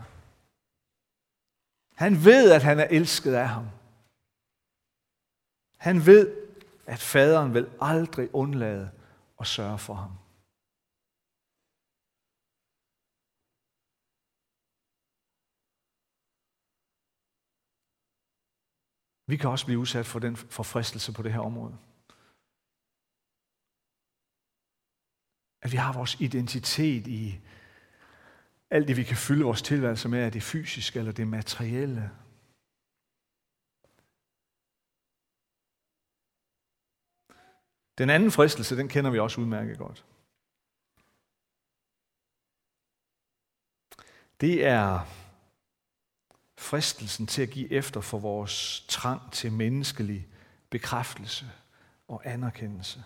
Han 2.03 2.13
ved, 2.29 2.45
at 2.57 2.63
han 2.69 2.79
er 2.79 2.87
elsket 2.97 3.33
af 3.43 3.49
ham. 3.55 3.67
Han 5.77 6.05
ved, 6.05 6.25
at 6.93 6.99
faderen 7.13 7.53
vil 7.53 7.65
aldrig 7.81 8.35
undlade 8.35 8.85
at 9.41 9.47
sørge 9.47 9.79
for 9.87 9.93
ham. 9.93 10.13
Vi 19.29 19.37
kan 19.37 19.49
også 19.49 19.65
blive 19.65 19.79
udsat 19.79 20.05
for 20.05 20.19
den 20.19 20.35
forfristelse 20.35 21.13
på 21.13 21.21
det 21.21 21.33
her 21.33 21.39
område. 21.39 21.77
At 25.63 25.71
vi 25.71 25.77
har 25.77 25.93
vores 25.93 26.13
identitet 26.27 27.07
i 27.07 27.39
alt 28.69 28.87
det, 28.87 28.97
vi 28.97 29.03
kan 29.03 29.17
fylde 29.17 29.43
vores 29.43 29.61
tilværelse 29.61 30.09
med, 30.09 30.19
er 30.19 30.29
det 30.29 30.43
fysiske 30.43 30.99
eller 30.99 31.11
det 31.11 31.27
materielle. 31.27 32.11
Den 37.97 38.09
anden 38.09 38.31
fristelse, 38.31 38.77
den 38.77 38.87
kender 38.87 39.11
vi 39.11 39.19
også 39.19 39.41
udmærket 39.41 39.77
godt. 39.77 40.05
Det 44.41 44.65
er 44.65 44.99
fristelsen 46.57 47.27
til 47.27 47.41
at 47.41 47.49
give 47.49 47.71
efter 47.71 48.01
for 48.01 48.19
vores 48.19 48.85
trang 48.87 49.31
til 49.31 49.51
menneskelig 49.51 50.27
bekræftelse 50.69 51.45
og 52.07 52.21
anerkendelse. 52.25 53.03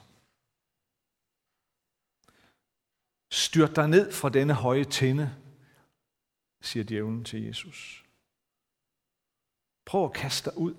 Styrt 3.32 3.76
dig 3.76 3.88
ned 3.88 4.12
fra 4.12 4.30
denne 4.30 4.54
høje 4.54 4.84
tinde, 4.84 5.36
siger 6.62 6.84
djævlen 6.84 7.26
til 7.26 7.44
Jesus. 7.44 8.06
Prøv 9.86 10.06
at 10.06 10.14
kaste 10.14 10.50
dig 10.50 10.58
ud, 10.58 10.76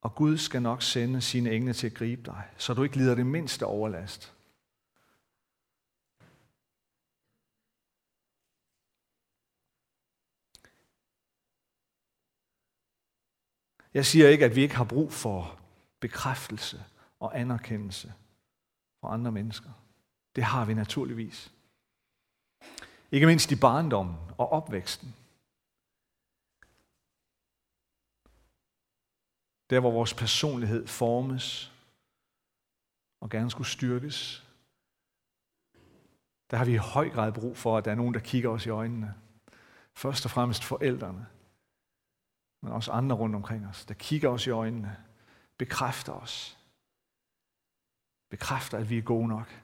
og 0.00 0.14
Gud 0.14 0.38
skal 0.38 0.62
nok 0.62 0.82
sende 0.82 1.20
sine 1.20 1.52
engle 1.52 1.72
til 1.72 1.86
at 1.86 1.94
gribe 1.94 2.22
dig, 2.22 2.50
så 2.56 2.74
du 2.74 2.82
ikke 2.82 2.96
lider 2.96 3.14
det 3.14 3.26
mindste 3.26 3.66
overlast. 3.66 4.34
Jeg 13.94 14.06
siger 14.06 14.28
ikke, 14.28 14.44
at 14.44 14.56
vi 14.56 14.62
ikke 14.62 14.76
har 14.76 14.84
brug 14.84 15.12
for 15.12 15.60
bekræftelse 16.00 16.84
og 17.20 17.40
anerkendelse 17.40 18.12
fra 19.00 19.12
andre 19.12 19.32
mennesker. 19.32 19.70
Det 20.36 20.44
har 20.44 20.64
vi 20.64 20.74
naturligvis. 20.74 21.52
Ikke 23.12 23.26
mindst 23.26 23.52
i 23.52 23.56
barndommen 23.60 24.16
og 24.38 24.52
opvæksten. 24.52 25.14
Der, 29.70 29.80
hvor 29.80 29.90
vores 29.90 30.14
personlighed 30.14 30.86
formes 30.86 31.72
og 33.20 33.30
gerne 33.30 33.50
skulle 33.50 33.68
styrkes. 33.68 34.48
Der 36.50 36.56
har 36.56 36.64
vi 36.64 36.72
i 36.72 36.76
høj 36.76 37.10
grad 37.10 37.32
brug 37.32 37.56
for, 37.56 37.78
at 37.78 37.84
der 37.84 37.90
er 37.90 37.94
nogen, 37.94 38.14
der 38.14 38.20
kigger 38.20 38.50
os 38.50 38.66
i 38.66 38.68
øjnene. 38.68 39.14
Først 39.94 40.24
og 40.24 40.30
fremmest 40.30 40.64
forældrene, 40.64 41.26
men 42.62 42.72
også 42.72 42.92
andre 42.92 43.16
rundt 43.16 43.36
omkring 43.36 43.66
os, 43.66 43.84
der 43.84 43.94
kigger 43.94 44.28
os 44.28 44.46
i 44.46 44.50
øjnene, 44.50 44.96
bekræfter 45.58 46.12
os, 46.12 46.58
bekræfter, 48.30 48.78
at 48.78 48.90
vi 48.90 48.98
er 48.98 49.02
gode 49.02 49.28
nok, 49.28 49.62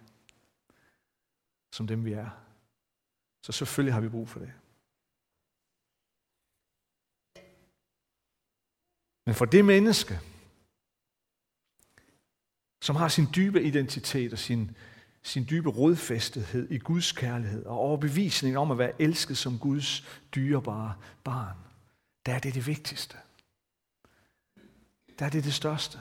som 1.73 1.87
dem 1.87 2.05
vi 2.05 2.13
er. 2.13 2.48
Så 3.43 3.53
selvfølgelig 3.53 3.95
har 3.95 4.01
vi 4.01 4.09
brug 4.09 4.29
for 4.29 4.41
det. 4.41 4.53
Men 9.27 9.35
for 9.35 9.45
det 9.45 9.65
menneske, 9.65 10.21
som 12.83 12.97
har 12.97 13.09
sin 13.09 13.27
dybe 13.37 13.63
identitet 13.63 14.33
og 14.33 14.39
sin, 14.39 14.77
sin 15.23 15.47
dybe 15.51 15.69
rodfæstethed 15.71 16.71
i 16.71 16.79
Guds 16.79 17.13
kærlighed 17.13 17.65
og 17.67 17.79
overbevisning 17.79 18.59
om 18.59 18.71
at 18.71 18.79
være 18.79 19.03
elsket 19.03 19.39
som 19.39 19.59
Guds 19.59 20.21
dyrebare 20.35 20.95
barn, 21.25 21.57
der 22.27 22.35
er 22.35 22.39
det 22.39 22.55
det 22.55 22.67
vigtigste. 22.67 23.17
Der 25.19 25.27
er 25.27 25.31
det 25.31 25.45
det 25.45 25.55
største. 25.55 26.01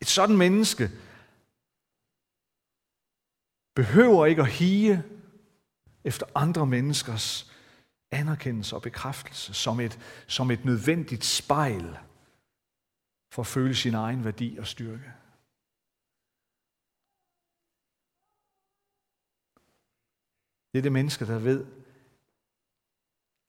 Et 0.00 0.06
sådan 0.06 0.36
menneske 0.36 0.90
behøver 3.76 4.26
ikke 4.26 4.42
at 4.42 4.50
hige 4.50 5.04
efter 6.04 6.26
andre 6.34 6.66
menneskers 6.66 7.52
anerkendelse 8.10 8.76
og 8.76 8.82
bekræftelse 8.82 9.54
som 9.54 9.80
et, 9.80 10.24
som 10.28 10.50
et 10.50 10.64
nødvendigt 10.64 11.24
spejl 11.24 11.98
for 13.32 13.42
at 13.42 13.46
føle 13.46 13.74
sin 13.74 13.94
egen 13.94 14.24
værdi 14.24 14.56
og 14.58 14.66
styrke. 14.66 15.12
Det 20.72 20.78
er 20.78 20.82
det 20.82 20.92
menneske, 20.92 21.26
der 21.26 21.38
ved, 21.38 21.66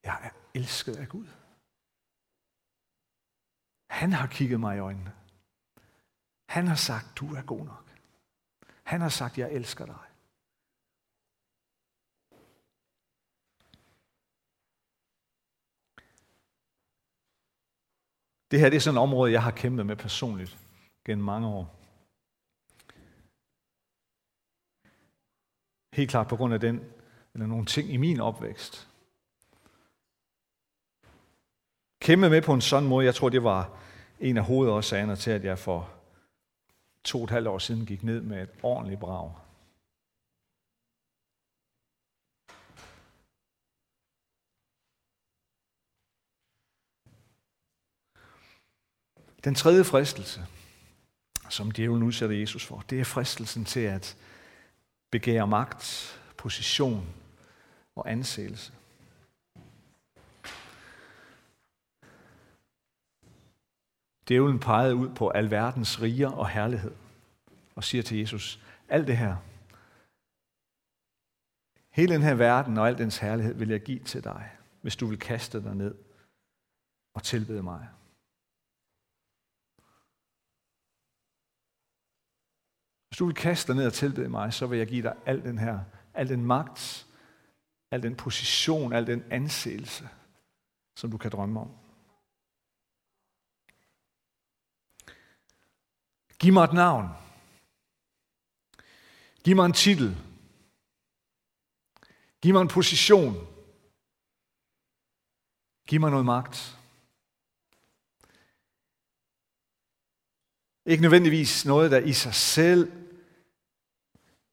jeg 0.03 0.19
er 0.23 0.29
elsket 0.53 0.95
af 0.95 1.09
Gud. 1.09 1.27
Han 3.89 4.13
har 4.13 4.27
kigget 4.27 4.59
mig 4.59 4.77
i 4.77 4.79
øjnene. 4.79 5.15
Han 6.49 6.67
har 6.67 6.75
sagt, 6.75 7.17
du 7.19 7.35
er 7.35 7.41
god 7.41 7.65
nok. 7.65 7.85
Han 8.83 9.01
har 9.01 9.09
sagt, 9.09 9.37
jeg 9.37 9.51
elsker 9.51 9.85
dig. 9.85 10.06
Det 18.51 18.59
her 18.59 18.69
det 18.69 18.75
er 18.75 18.81
sådan 18.81 18.97
et 18.97 19.01
område, 19.01 19.31
jeg 19.31 19.43
har 19.43 19.51
kæmpet 19.51 19.85
med 19.85 19.95
personligt 19.95 20.57
gennem 21.05 21.25
mange 21.25 21.47
år. 21.47 21.73
Helt 25.93 26.09
klart 26.09 26.27
på 26.27 26.35
grund 26.35 26.53
af 26.53 26.59
den, 26.59 26.81
eller 27.33 27.47
nogle 27.47 27.65
ting 27.65 27.89
i 27.89 27.97
min 27.97 28.19
opvækst. 28.19 28.87
Kæmpe 32.01 32.29
med 32.29 32.41
på 32.41 32.53
en 32.53 32.61
sådan 32.61 32.89
måde, 32.89 33.05
jeg 33.05 33.15
tror, 33.15 33.29
det 33.29 33.43
var 33.43 33.79
en 34.19 34.37
af 34.37 34.43
hovedårsagerne 34.43 35.15
til, 35.15 35.31
at 35.31 35.43
jeg 35.43 35.59
for 35.59 35.89
to 37.03 37.17
og 37.17 37.23
et 37.23 37.29
halvt 37.29 37.47
år 37.47 37.57
siden 37.57 37.85
gik 37.85 38.03
ned 38.03 38.21
med 38.21 38.43
et 38.43 38.49
ordentligt 38.63 38.99
brag. 38.99 39.46
Den 49.47 49.55
tredje 49.55 49.83
fristelse, 49.83 50.45
som 51.49 51.71
djævlen 51.71 52.03
udsætter 52.03 52.35
Jesus 52.35 52.65
for, 52.65 52.83
det 52.89 52.99
er 52.99 53.03
fristelsen 53.03 53.65
til 53.65 53.79
at 53.79 54.17
begære 55.11 55.47
magt, 55.47 56.19
position 56.37 57.07
og 57.95 58.11
anseelse. 58.11 58.73
Djævlen 64.27 64.59
pegede 64.59 64.95
ud 64.95 65.09
på 65.09 65.29
alverdens 65.29 66.01
riger 66.01 66.29
og 66.29 66.49
herlighed 66.49 66.95
og 67.75 67.83
siger 67.83 68.03
til 68.03 68.17
Jesus, 68.17 68.59
alt 68.89 69.07
det 69.07 69.17
her, 69.17 69.35
hele 71.89 72.13
den 72.13 72.21
her 72.21 72.33
verden 72.33 72.77
og 72.77 72.87
al 72.87 72.97
dens 72.97 73.17
herlighed 73.17 73.53
vil 73.53 73.69
jeg 73.69 73.81
give 73.81 73.99
til 73.99 74.23
dig, 74.23 74.51
hvis 74.81 74.95
du 74.95 75.07
vil 75.07 75.19
kaste 75.19 75.63
dig 75.63 75.75
ned 75.75 75.95
og 77.13 77.23
tilbede 77.23 77.63
mig. 77.63 77.87
Hvis 83.17 83.19
du 83.19 83.25
vil 83.25 83.35
kaste 83.35 83.67
dig 83.67 83.75
ned 83.75 83.87
og 83.87 83.93
tilbede 83.93 84.29
mig, 84.29 84.53
så 84.53 84.67
vil 84.67 84.77
jeg 84.77 84.87
give 84.87 85.03
dig 85.03 85.15
al 85.25 85.43
den 85.43 85.57
her, 85.57 85.79
al 86.13 86.29
den 86.29 86.45
magt, 86.45 87.07
al 87.91 88.03
den 88.03 88.15
position, 88.15 88.93
al 88.93 89.07
den 89.07 89.23
anseelse, 89.31 90.09
som 90.95 91.11
du 91.11 91.17
kan 91.17 91.31
drømme 91.31 91.59
om. 91.59 91.71
Giv 96.39 96.53
mig 96.53 96.63
et 96.63 96.73
navn. 96.73 97.07
Giv 99.43 99.55
mig 99.55 99.65
en 99.65 99.73
titel. 99.73 100.17
Giv 102.41 102.53
mig 102.53 102.61
en 102.61 102.67
position. 102.67 103.33
Giv 105.87 105.99
mig 105.99 106.11
noget 106.11 106.25
magt. 106.25 106.77
Ikke 110.85 111.01
nødvendigvis 111.01 111.65
noget, 111.65 111.91
der 111.91 111.99
i 111.99 112.13
sig 112.13 112.33
selv 112.33 113.06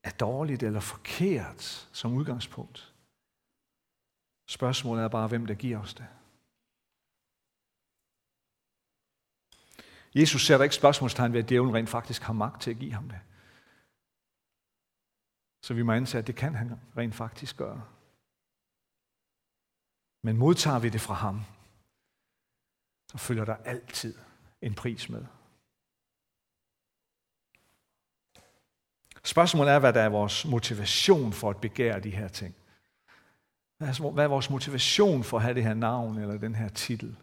er 0.04 0.10
dårligt 0.10 0.62
eller 0.62 0.80
forkert 0.80 1.88
som 1.92 2.12
udgangspunkt. 2.12 2.94
Spørgsmålet 4.48 5.04
er 5.04 5.08
bare, 5.08 5.28
hvem 5.28 5.46
der 5.46 5.54
giver 5.54 5.78
os 5.78 5.94
det. 5.94 6.06
Jesus 10.14 10.46
sætter 10.46 10.64
ikke 10.64 10.74
spørgsmålstegn 10.74 11.32
ved, 11.32 11.42
at 11.42 11.48
djævlen 11.48 11.74
rent 11.74 11.88
faktisk 11.88 12.22
har 12.22 12.32
magt 12.32 12.62
til 12.62 12.70
at 12.70 12.78
give 12.78 12.92
ham 12.92 13.08
det. 13.08 13.20
Så 15.62 15.74
vi 15.74 15.82
må 15.82 15.92
antage, 15.92 16.18
at 16.18 16.26
det 16.26 16.36
kan 16.36 16.54
han 16.54 16.80
rent 16.96 17.14
faktisk 17.14 17.56
gøre. 17.56 17.84
Men 20.22 20.36
modtager 20.36 20.78
vi 20.78 20.88
det 20.88 21.00
fra 21.00 21.14
ham, 21.14 21.40
så 23.10 23.18
følger 23.18 23.44
der 23.44 23.56
altid 23.56 24.14
en 24.62 24.74
pris 24.74 25.08
med. 25.08 25.26
Spørgsmålet 29.24 29.72
er, 29.72 29.78
hvad 29.78 29.92
der 29.92 30.00
er 30.00 30.08
vores 30.08 30.44
motivation 30.44 31.32
for 31.32 31.50
at 31.50 31.56
begære 31.56 32.00
de 32.00 32.10
her 32.10 32.28
ting. 32.28 32.54
Hvad 33.78 34.24
er 34.24 34.28
vores 34.28 34.50
motivation 34.50 35.24
for 35.24 35.36
at 35.36 35.42
have 35.42 35.54
det 35.54 35.62
her 35.62 35.74
navn, 35.74 36.18
eller 36.18 36.38
den 36.38 36.54
her 36.54 36.68
titel, 36.68 37.16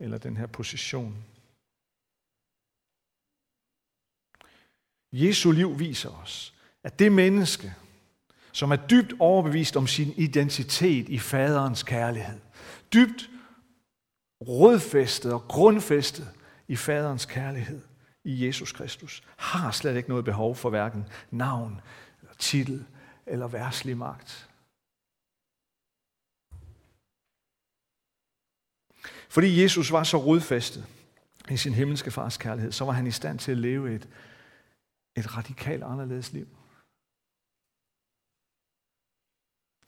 eller 0.00 0.18
den 0.18 0.36
her 0.36 0.46
position? 0.46 1.24
Jesu 5.12 5.50
liv 5.50 5.78
viser 5.78 6.10
os, 6.10 6.54
at 6.84 6.98
det 6.98 7.12
menneske, 7.12 7.74
som 8.52 8.70
er 8.70 8.76
dybt 8.76 9.14
overbevist 9.18 9.76
om 9.76 9.86
sin 9.86 10.12
identitet 10.16 11.08
i 11.08 11.18
faderens 11.18 11.82
kærlighed, 11.82 12.40
dybt 12.92 13.30
rodfæstet 14.48 15.32
og 15.32 15.42
grundfæstet 15.48 16.28
i 16.68 16.76
faderens 16.76 17.24
kærlighed 17.24 17.87
i 18.28 18.46
Jesus 18.46 18.72
Kristus, 18.72 19.22
har 19.36 19.70
slet 19.70 19.96
ikke 19.96 20.08
noget 20.08 20.24
behov 20.24 20.56
for 20.56 20.70
hverken 20.70 21.04
navn, 21.30 21.80
eller 22.20 22.34
titel 22.34 22.86
eller 23.26 23.48
værslig 23.48 23.96
magt. 23.96 24.50
Fordi 29.30 29.62
Jesus 29.62 29.92
var 29.92 30.04
så 30.04 30.16
rodfæstet 30.16 30.86
i 31.50 31.56
sin 31.56 31.74
himmelske 31.74 32.10
fars 32.10 32.36
kærlighed, 32.36 32.72
så 32.72 32.84
var 32.84 32.92
han 32.92 33.06
i 33.06 33.10
stand 33.10 33.38
til 33.38 33.52
at 33.52 33.58
leve 33.58 33.94
et, 33.94 34.08
et 35.16 35.36
radikalt 35.36 35.82
anderledes 35.82 36.32
liv. 36.32 36.48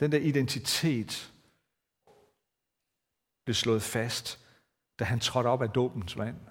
Den 0.01 0.13
der 0.13 0.19
identitet 0.19 1.33
blev 3.45 3.55
slået 3.55 3.83
fast, 3.83 4.39
da 4.99 5.05
han 5.05 5.21
trådte 5.21 5.49
op 5.49 5.63
af 5.63 5.71
dåbens 5.71 6.19
vand, 6.19 6.50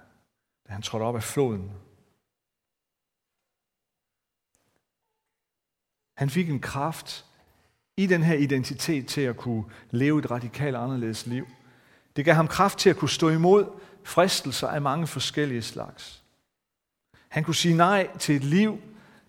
da 0.70 0.74
han 0.74 0.82
trådte 0.82 1.04
op 1.04 1.16
af 1.16 1.24
floden. 1.24 1.72
Han 6.18 6.30
fik 6.30 6.50
en 6.50 6.60
kraft 6.60 7.26
i 7.98 8.08
den 8.08 8.24
her 8.24 8.36
identitet 8.36 9.08
til 9.08 9.22
at 9.22 9.38
kunne 9.38 9.64
leve 9.92 10.20
et 10.20 10.32
radikalt 10.32 10.76
anderledes 10.76 11.26
liv. 11.26 11.48
Det 12.16 12.26
gav 12.26 12.36
ham 12.36 12.48
kraft 12.48 12.80
til 12.80 12.90
at 12.90 12.96
kunne 12.96 13.10
stå 13.10 13.30
imod 13.30 13.80
fristelser 14.04 14.68
af 14.68 14.82
mange 14.82 15.08
forskellige 15.08 15.62
slags. 15.62 16.24
Han 17.30 17.44
kunne 17.44 17.56
sige 17.56 17.78
nej 17.78 18.18
til 18.18 18.36
et 18.36 18.44
liv, 18.44 18.82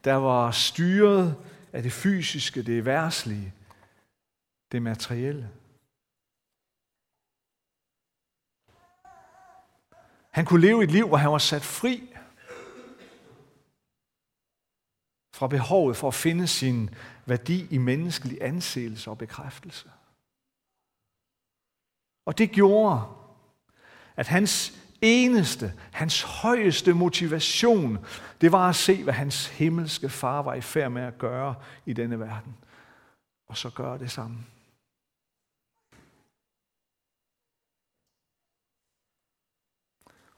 der 0.04 0.14
var 0.14 0.50
styret 0.50 1.36
af 1.72 1.82
det 1.82 1.92
fysiske, 1.92 2.62
det 2.62 2.84
værslige, 2.84 3.52
det 4.72 4.82
materielle. 4.82 5.50
Han 10.30 10.44
kunne 10.44 10.60
leve 10.60 10.84
et 10.84 10.90
liv, 10.90 11.08
hvor 11.08 11.16
han 11.16 11.30
var 11.30 11.38
sat 11.38 11.62
fri 11.62 12.14
fra 15.34 15.46
behovet 15.46 15.96
for 15.96 16.08
at 16.08 16.14
finde 16.14 16.46
sin 16.46 16.90
værdi 17.26 17.66
i 17.70 17.78
menneskelig 17.78 18.38
anseelse 18.40 19.10
og 19.10 19.18
bekræftelse. 19.18 19.90
Og 22.26 22.38
det 22.38 22.50
gjorde, 22.50 23.02
at 24.16 24.26
hans 24.26 24.78
eneste, 25.02 25.74
hans 25.92 26.22
højeste 26.22 26.92
motivation, 26.92 27.98
det 28.40 28.52
var 28.52 28.68
at 28.68 28.76
se, 28.76 29.02
hvad 29.04 29.14
hans 29.14 29.46
himmelske 29.46 30.08
far 30.08 30.42
var 30.42 30.54
i 30.54 30.60
færd 30.60 30.90
med 30.90 31.02
at 31.02 31.18
gøre 31.18 31.54
i 31.86 31.92
denne 31.92 32.20
verden. 32.20 32.56
Og 33.48 33.56
så 33.56 33.70
gøre 33.70 33.98
det 33.98 34.10
samme. 34.10 34.38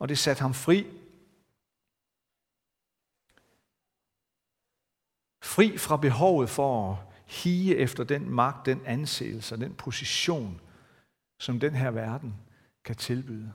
Og 0.03 0.09
det 0.09 0.19
satte 0.19 0.43
ham 0.43 0.55
fri. 0.55 0.79
Fri 5.45 5.79
fra 5.79 5.97
behovet 5.97 6.51
for 6.51 6.93
at 6.93 6.99
hige 7.27 7.77
efter 7.77 8.05
den 8.05 8.31
magt, 8.31 8.67
den 8.67 8.87
anseelse 8.87 9.55
og 9.55 9.61
den 9.61 9.75
position, 9.75 10.61
som 11.41 11.61
den 11.61 11.75
her 11.75 11.91
verden 11.91 12.35
kan 12.85 12.97
tilbyde. 12.97 13.53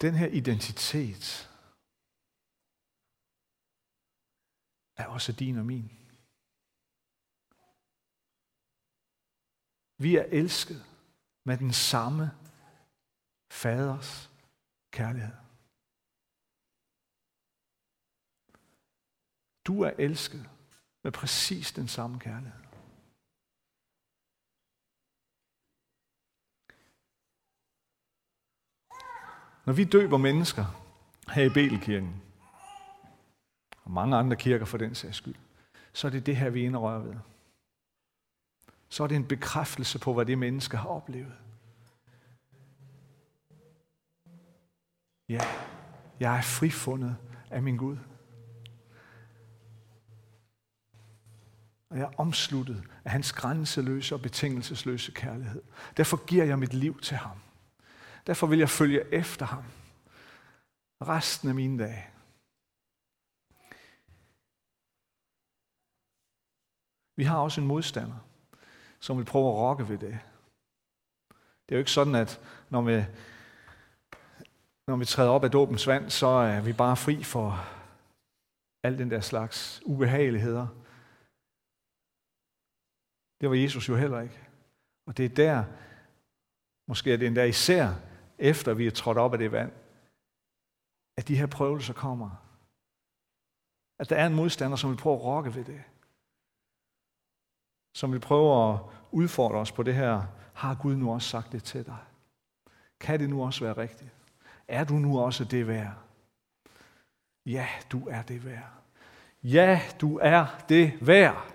Den 0.00 0.14
her 0.14 0.26
identitet 0.26 1.53
er 5.04 5.08
også 5.08 5.32
din 5.32 5.58
og 5.58 5.66
min. 5.66 5.90
Vi 10.04 10.16
er 10.16 10.26
elsket 10.40 10.84
med 11.44 11.58
den 11.58 11.72
samme 11.72 12.30
faders 13.50 14.30
kærlighed. 14.90 15.36
Du 19.66 19.82
er 19.82 19.92
elsket 19.98 20.50
med 21.02 21.12
præcis 21.12 21.72
den 21.72 21.88
samme 21.88 22.20
kærlighed. 22.20 22.60
Når 29.66 29.72
vi 29.72 29.84
døber 29.84 30.18
mennesker 30.18 30.64
her 31.34 31.44
i 31.44 31.48
Betelkirken, 31.48 32.23
og 33.84 33.90
mange 33.90 34.16
andre 34.16 34.36
kirker 34.36 34.64
for 34.64 34.78
den 34.78 34.94
sags 34.94 35.16
skyld, 35.16 35.34
så 35.92 36.06
er 36.06 36.10
det 36.10 36.26
det 36.26 36.36
her, 36.36 36.50
vi 36.50 36.62
indrører 36.62 36.98
ved. 36.98 37.14
Så 38.88 39.02
er 39.02 39.06
det 39.06 39.16
en 39.16 39.26
bekræftelse 39.26 39.98
på, 39.98 40.14
hvad 40.14 40.26
det 40.26 40.38
menneske 40.38 40.76
har 40.76 40.88
oplevet. 40.88 41.32
Ja, 45.28 45.40
jeg 46.20 46.36
er 46.36 46.42
frifundet 46.42 47.16
af 47.50 47.62
min 47.62 47.76
Gud. 47.76 47.96
Og 51.90 51.98
jeg 51.98 52.04
er 52.04 52.20
omsluttet 52.20 52.84
af 53.04 53.10
hans 53.10 53.32
grænseløse 53.32 54.14
og 54.14 54.22
betingelsesløse 54.22 55.12
kærlighed. 55.12 55.62
Derfor 55.96 56.24
giver 56.24 56.44
jeg 56.44 56.58
mit 56.58 56.74
liv 56.74 57.00
til 57.00 57.16
ham. 57.16 57.38
Derfor 58.26 58.46
vil 58.46 58.58
jeg 58.58 58.68
følge 58.68 59.14
efter 59.14 59.46
ham 59.46 59.64
resten 61.02 61.48
af 61.48 61.54
mine 61.54 61.84
dage. 61.84 62.13
Vi 67.16 67.24
har 67.24 67.38
også 67.38 67.60
en 67.60 67.66
modstander, 67.66 68.26
som 69.00 69.18
vil 69.18 69.24
prøve 69.24 69.48
at 69.48 69.58
rokke 69.58 69.88
ved 69.88 69.98
det. 69.98 70.18
Det 71.62 71.74
er 71.74 71.76
jo 71.76 71.78
ikke 71.78 71.90
sådan, 71.90 72.14
at 72.14 72.40
når 72.70 72.82
vi, 72.82 73.04
når 74.86 74.96
vi 74.96 75.04
træder 75.04 75.30
op 75.30 75.44
af 75.44 75.50
dåbens 75.50 75.86
vand, 75.86 76.10
så 76.10 76.26
er 76.26 76.60
vi 76.60 76.72
bare 76.72 76.96
fri 76.96 77.24
for 77.24 77.74
al 78.82 78.98
den 78.98 79.10
der 79.10 79.20
slags 79.20 79.82
ubehageligheder. 79.86 80.66
Det 83.40 83.50
var 83.50 83.54
Jesus 83.54 83.88
jo 83.88 83.96
heller 83.96 84.20
ikke. 84.20 84.38
Og 85.06 85.16
det 85.16 85.24
er 85.24 85.34
der, 85.34 85.64
måske 86.88 87.12
er 87.12 87.16
det 87.16 87.26
endda 87.26 87.44
især, 87.44 87.94
efter 88.38 88.74
vi 88.74 88.86
er 88.86 88.90
trådt 88.90 89.18
op 89.18 89.32
af 89.32 89.38
det 89.38 89.52
vand, 89.52 89.72
at 91.18 91.28
de 91.28 91.36
her 91.36 91.46
prøvelser 91.46 91.94
kommer. 91.94 92.30
At 93.98 94.10
der 94.10 94.16
er 94.16 94.26
en 94.26 94.34
modstander, 94.34 94.76
som 94.76 94.90
vil 94.90 94.96
prøve 94.96 95.16
at 95.16 95.24
rokke 95.24 95.54
ved 95.54 95.64
det. 95.64 95.82
Som 97.94 98.12
vil 98.12 98.20
prøve 98.20 98.72
at 98.72 98.80
udfordre 99.10 99.58
os 99.58 99.72
på 99.72 99.82
det 99.82 99.94
her. 99.94 100.22
Har 100.54 100.74
Gud 100.74 100.96
nu 100.96 101.12
også 101.12 101.28
sagt 101.28 101.52
det 101.52 101.64
til 101.64 101.86
dig? 101.86 101.98
Kan 103.00 103.20
det 103.20 103.30
nu 103.30 103.44
også 103.44 103.64
være 103.64 103.76
rigtigt? 103.76 104.10
Er 104.68 104.84
du 104.84 104.94
nu 104.94 105.20
også 105.20 105.44
det 105.44 105.68
værd? 105.68 105.94
Ja, 107.46 107.68
du 107.92 108.08
er 108.08 108.22
det 108.22 108.44
værd. 108.44 108.70
Ja, 109.42 109.80
du 110.00 110.18
er 110.22 110.46
det 110.68 110.92
værd. 111.00 111.50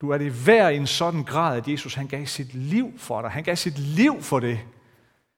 Du 0.00 0.10
er 0.10 0.18
det 0.18 0.46
værd 0.46 0.72
i 0.72 0.76
en 0.76 0.86
sådan 0.86 1.24
grad, 1.24 1.56
at 1.56 1.68
Jesus 1.68 1.94
han 1.94 2.06
gav 2.06 2.26
sit 2.26 2.54
liv 2.54 2.98
for 2.98 3.22
dig. 3.22 3.30
Han 3.30 3.44
gav 3.44 3.56
sit 3.56 3.78
liv 3.78 4.22
for 4.22 4.40
det, 4.40 4.60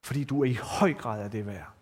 fordi 0.05 0.25
du 0.25 0.41
er 0.41 0.45
i 0.45 0.59
høj 0.63 0.95
grad 0.95 1.23
af 1.23 1.31
det 1.31 1.47
værd. 1.47 1.73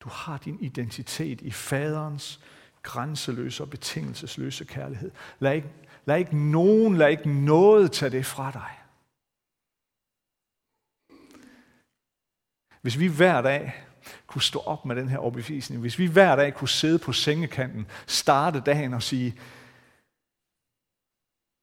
Du 0.00 0.08
har 0.08 0.38
din 0.38 0.60
identitet 0.60 1.40
i 1.40 1.50
faderens 1.50 2.40
grænseløse 2.82 3.62
og 3.62 3.70
betingelsesløse 3.70 4.64
kærlighed. 4.64 5.10
Lad 5.38 5.54
ikke, 5.54 5.68
lad 6.06 6.18
ikke 6.18 6.36
nogen, 6.36 6.96
lad 6.96 7.10
ikke 7.10 7.30
noget 7.30 7.92
tage 7.92 8.10
det 8.10 8.26
fra 8.26 8.50
dig. 8.50 8.70
Hvis 12.82 12.98
vi 12.98 13.06
hver 13.06 13.42
dag 13.42 13.84
kunne 14.26 14.42
stå 14.42 14.58
op 14.58 14.84
med 14.84 14.96
den 14.96 15.08
her 15.08 15.18
overbevisning, 15.18 15.80
hvis 15.80 15.98
vi 15.98 16.06
hver 16.06 16.36
dag 16.36 16.54
kunne 16.54 16.68
sidde 16.68 16.98
på 16.98 17.12
sengekanten, 17.12 17.86
starte 18.06 18.60
dagen 18.60 18.94
og 18.94 19.02
sige, 19.02 19.38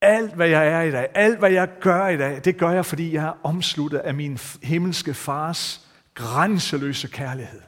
alt 0.02 0.34
hvad 0.34 0.48
jeg 0.48 0.68
er 0.68 0.80
i 0.80 0.90
dag, 0.90 1.08
alt 1.14 1.38
hvad 1.38 1.50
jeg 1.50 1.78
gør 1.80 2.08
i 2.08 2.16
dag, 2.16 2.44
det 2.44 2.58
gør 2.58 2.70
jeg, 2.70 2.86
fordi 2.86 3.14
jeg 3.14 3.24
er 3.24 3.38
omsluttet 3.42 3.98
af 3.98 4.14
min 4.14 4.38
himmelske 4.62 5.14
fars 5.14 5.88
grænseløse 6.14 7.08
kærlighed. 7.08 7.60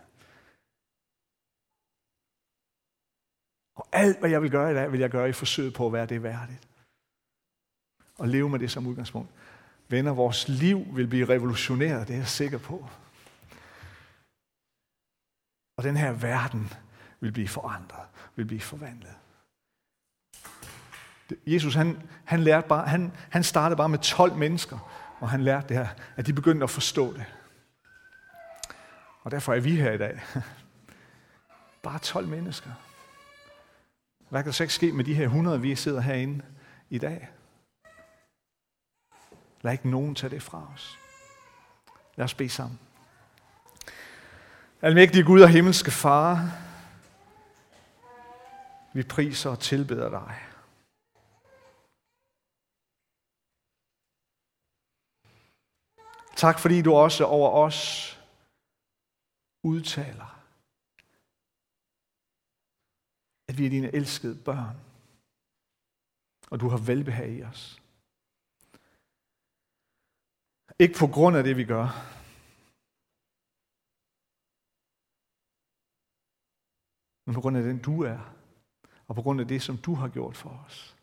Og 3.76 3.88
alt, 3.92 4.18
hvad 4.18 4.30
jeg 4.30 4.42
vil 4.42 4.50
gøre 4.50 4.70
i 4.70 4.74
dag, 4.74 4.92
vil 4.92 5.00
jeg 5.00 5.10
gøre 5.10 5.28
i 5.28 5.32
forsøget 5.32 5.74
på 5.74 5.86
at 5.86 5.92
være 5.92 6.06
det 6.06 6.22
værdigt. 6.22 6.68
Og 8.18 8.28
leve 8.28 8.48
med 8.48 8.58
det 8.58 8.70
som 8.70 8.86
udgangspunkt. 8.86 9.30
Venner, 9.88 10.12
vores 10.12 10.48
liv 10.48 10.86
vil 10.92 11.06
blive 11.06 11.28
revolutioneret, 11.28 12.08
det 12.08 12.14
er 12.14 12.18
jeg 12.18 12.28
sikker 12.28 12.58
på. 12.58 12.88
Og 15.76 15.84
den 15.84 15.96
her 15.96 16.12
verden 16.12 16.72
vil 17.20 17.32
blive 17.32 17.48
forandret, 17.48 18.06
vil 18.36 18.44
blive 18.44 18.60
forvandlet. 18.60 19.14
Jesus, 21.46 21.74
han, 21.74 22.08
han, 22.24 22.40
lærte 22.40 22.68
bare, 22.68 22.86
han, 22.88 23.12
han 23.30 23.44
startede 23.44 23.76
bare 23.76 23.88
med 23.88 23.98
12 23.98 24.34
mennesker, 24.34 24.78
og 25.20 25.30
han 25.30 25.42
lærte 25.42 25.68
det 25.68 25.76
her, 25.76 25.88
at 26.16 26.26
de 26.26 26.32
begyndte 26.32 26.64
at 26.64 26.70
forstå 26.70 27.12
det. 27.12 27.24
Og 29.22 29.30
derfor 29.30 29.54
er 29.54 29.60
vi 29.60 29.76
her 29.76 29.92
i 29.92 29.98
dag. 29.98 30.20
Bare 31.82 31.98
12 31.98 32.28
mennesker. 32.28 32.70
Hvad 34.28 34.42
kan 34.42 34.46
der 34.46 34.52
så 34.52 34.62
ikke 34.62 34.74
ske 34.74 34.92
med 34.92 35.04
de 35.04 35.14
her 35.14 35.24
100, 35.24 35.60
vi 35.60 35.74
sidder 35.74 36.00
herinde 36.00 36.44
i 36.90 36.98
dag? 36.98 37.28
Lad 39.62 39.72
ikke 39.72 39.90
nogen 39.90 40.14
tage 40.14 40.30
det 40.30 40.42
fra 40.42 40.70
os. 40.74 40.98
Lad 42.16 42.24
os 42.24 42.34
bede 42.34 42.48
sammen. 42.48 42.78
Almægtige 44.82 45.24
Gud 45.24 45.40
og 45.40 45.48
himmelske 45.48 45.90
Far, 45.90 46.50
vi 48.92 49.02
priser 49.02 49.50
og 49.50 49.60
tilbeder 49.60 50.08
dig. 50.08 50.34
Tak 56.36 56.58
fordi 56.58 56.82
du 56.82 56.94
også 56.94 57.24
over 57.24 57.50
os 57.50 58.12
udtaler, 59.62 60.35
at 63.48 63.58
vi 63.58 63.66
er 63.66 63.70
dine 63.70 63.94
elskede 63.94 64.44
børn, 64.44 64.76
og 66.50 66.60
du 66.60 66.68
har 66.68 66.86
velbehag 66.86 67.30
i 67.38 67.42
os. 67.42 67.82
Ikke 70.78 70.94
på 70.98 71.06
grund 71.06 71.36
af 71.36 71.44
det, 71.44 71.56
vi 71.56 71.64
gør, 71.64 71.86
men 77.24 77.34
på 77.34 77.40
grund 77.40 77.56
af 77.56 77.62
den, 77.62 77.82
du 77.82 78.02
er, 78.02 78.20
og 79.08 79.14
på 79.14 79.22
grund 79.22 79.40
af 79.40 79.48
det, 79.48 79.62
som 79.62 79.76
du 79.76 79.94
har 79.94 80.08
gjort 80.08 80.36
for 80.36 80.50
os. 80.50 80.96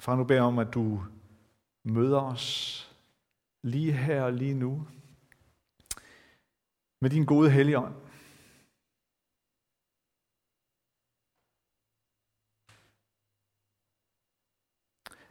Far, 0.00 0.16
nu 0.16 0.24
beder 0.24 0.42
om, 0.42 0.58
at 0.58 0.74
du 0.74 1.04
møder 1.84 2.20
os 2.20 2.46
lige 3.62 3.92
her 3.92 4.22
og 4.22 4.32
lige 4.32 4.54
nu 4.54 4.86
med 7.00 7.10
din 7.10 7.24
gode 7.24 7.50
helligånd. 7.50 7.94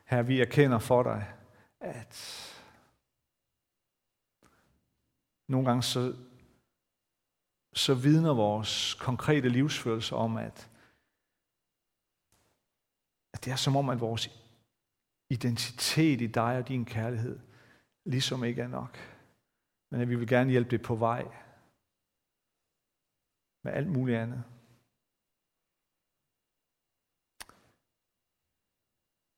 Her 0.06 0.22
vi 0.22 0.42
erkender 0.42 0.80
for 0.80 1.04
dig, 1.04 1.34
at 1.80 2.14
nogle 5.48 5.68
gange 5.68 5.84
så, 5.84 6.16
så 7.74 7.94
vidner 7.96 8.34
vores 8.34 8.94
konkrete 8.94 9.50
livsførelse 9.50 10.16
om, 10.16 10.38
at, 10.38 10.72
at 13.34 13.46
det 13.46 13.52
er 13.52 13.56
som 13.56 13.76
om, 13.76 13.90
at 13.90 14.00
vores 14.00 14.30
identitet 15.30 16.22
i 16.22 16.28
dig 16.28 16.58
og 16.58 16.68
din 16.68 16.86
kærlighed 16.86 17.40
ligesom 18.06 18.44
ikke 18.44 18.62
er 18.62 18.68
nok. 18.68 18.98
Men 19.92 20.02
at 20.02 20.10
vi 20.10 20.16
vil 20.16 20.28
gerne 20.28 20.52
hjælpe 20.52 20.72
det 20.72 20.82
på 20.82 20.96
vej 20.96 21.47
med 23.68 23.76
alt 23.76 23.88
muligt 23.88 24.18
andet. 24.18 24.44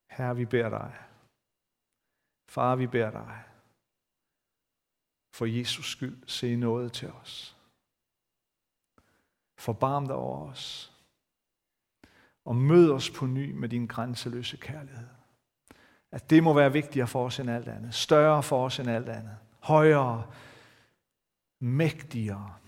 Herre, 0.09 0.35
vi 0.35 0.45
beder 0.45 0.69
dig. 0.69 0.93
Far, 2.49 2.75
vi 2.75 2.87
beder 2.87 3.11
dig. 3.11 3.43
For 5.33 5.45
Jesus 5.45 5.91
skyld, 5.91 6.27
se 6.27 6.55
noget 6.55 6.93
til 6.93 7.11
os. 7.11 7.57
Forbarm 9.57 10.05
dig 10.05 10.15
over 10.15 10.49
os. 10.49 10.93
Og 12.45 12.55
mød 12.55 12.91
os 12.91 13.09
på 13.09 13.25
ny 13.25 13.51
med 13.51 13.69
din 13.69 13.87
grænseløse 13.87 14.57
kærlighed. 14.57 15.07
At 16.11 16.29
det 16.29 16.43
må 16.43 16.53
være 16.53 16.71
vigtigere 16.71 17.07
for 17.07 17.25
os 17.25 17.39
end 17.39 17.49
alt 17.49 17.67
andet. 17.67 17.93
Større 17.93 18.43
for 18.43 18.65
os 18.65 18.79
end 18.79 18.89
alt 18.89 19.09
andet. 19.09 19.37
Højere. 19.59 20.31
Mægtigere. 21.59 22.59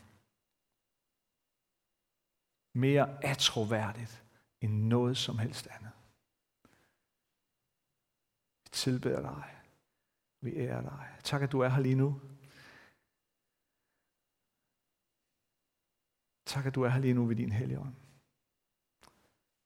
Mere 2.74 3.24
atroværdigt 3.26 4.24
end 4.62 4.74
noget 4.88 5.18
som 5.18 5.38
helst 5.38 5.68
andet. 5.68 5.92
Vi 8.64 8.70
tilbeder 8.72 9.22
dig. 9.22 9.56
Vi 10.42 10.56
ærer 10.56 10.82
dig. 10.82 11.18
Tak, 11.24 11.42
at 11.42 11.52
du 11.52 11.60
er 11.60 11.70
her 11.70 11.82
lige 11.82 11.96
nu. 11.96 12.22
Tak, 16.46 16.66
at 16.66 16.76
du 16.76 16.84
er 16.84 16.90
her 16.90 17.00
lige 17.00 17.14
nu 17.14 17.26
ved 17.26 17.36
din 17.36 17.52
hellige 17.52 17.80
ånd. 17.80 17.96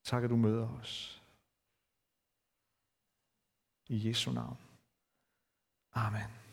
Tak, 0.04 0.24
at 0.24 0.30
du 0.30 0.36
møder 0.36 0.70
os. 0.70 1.24
I 3.88 4.08
Jesu 4.08 4.32
navn. 4.32 4.58
Amen. 5.92 6.45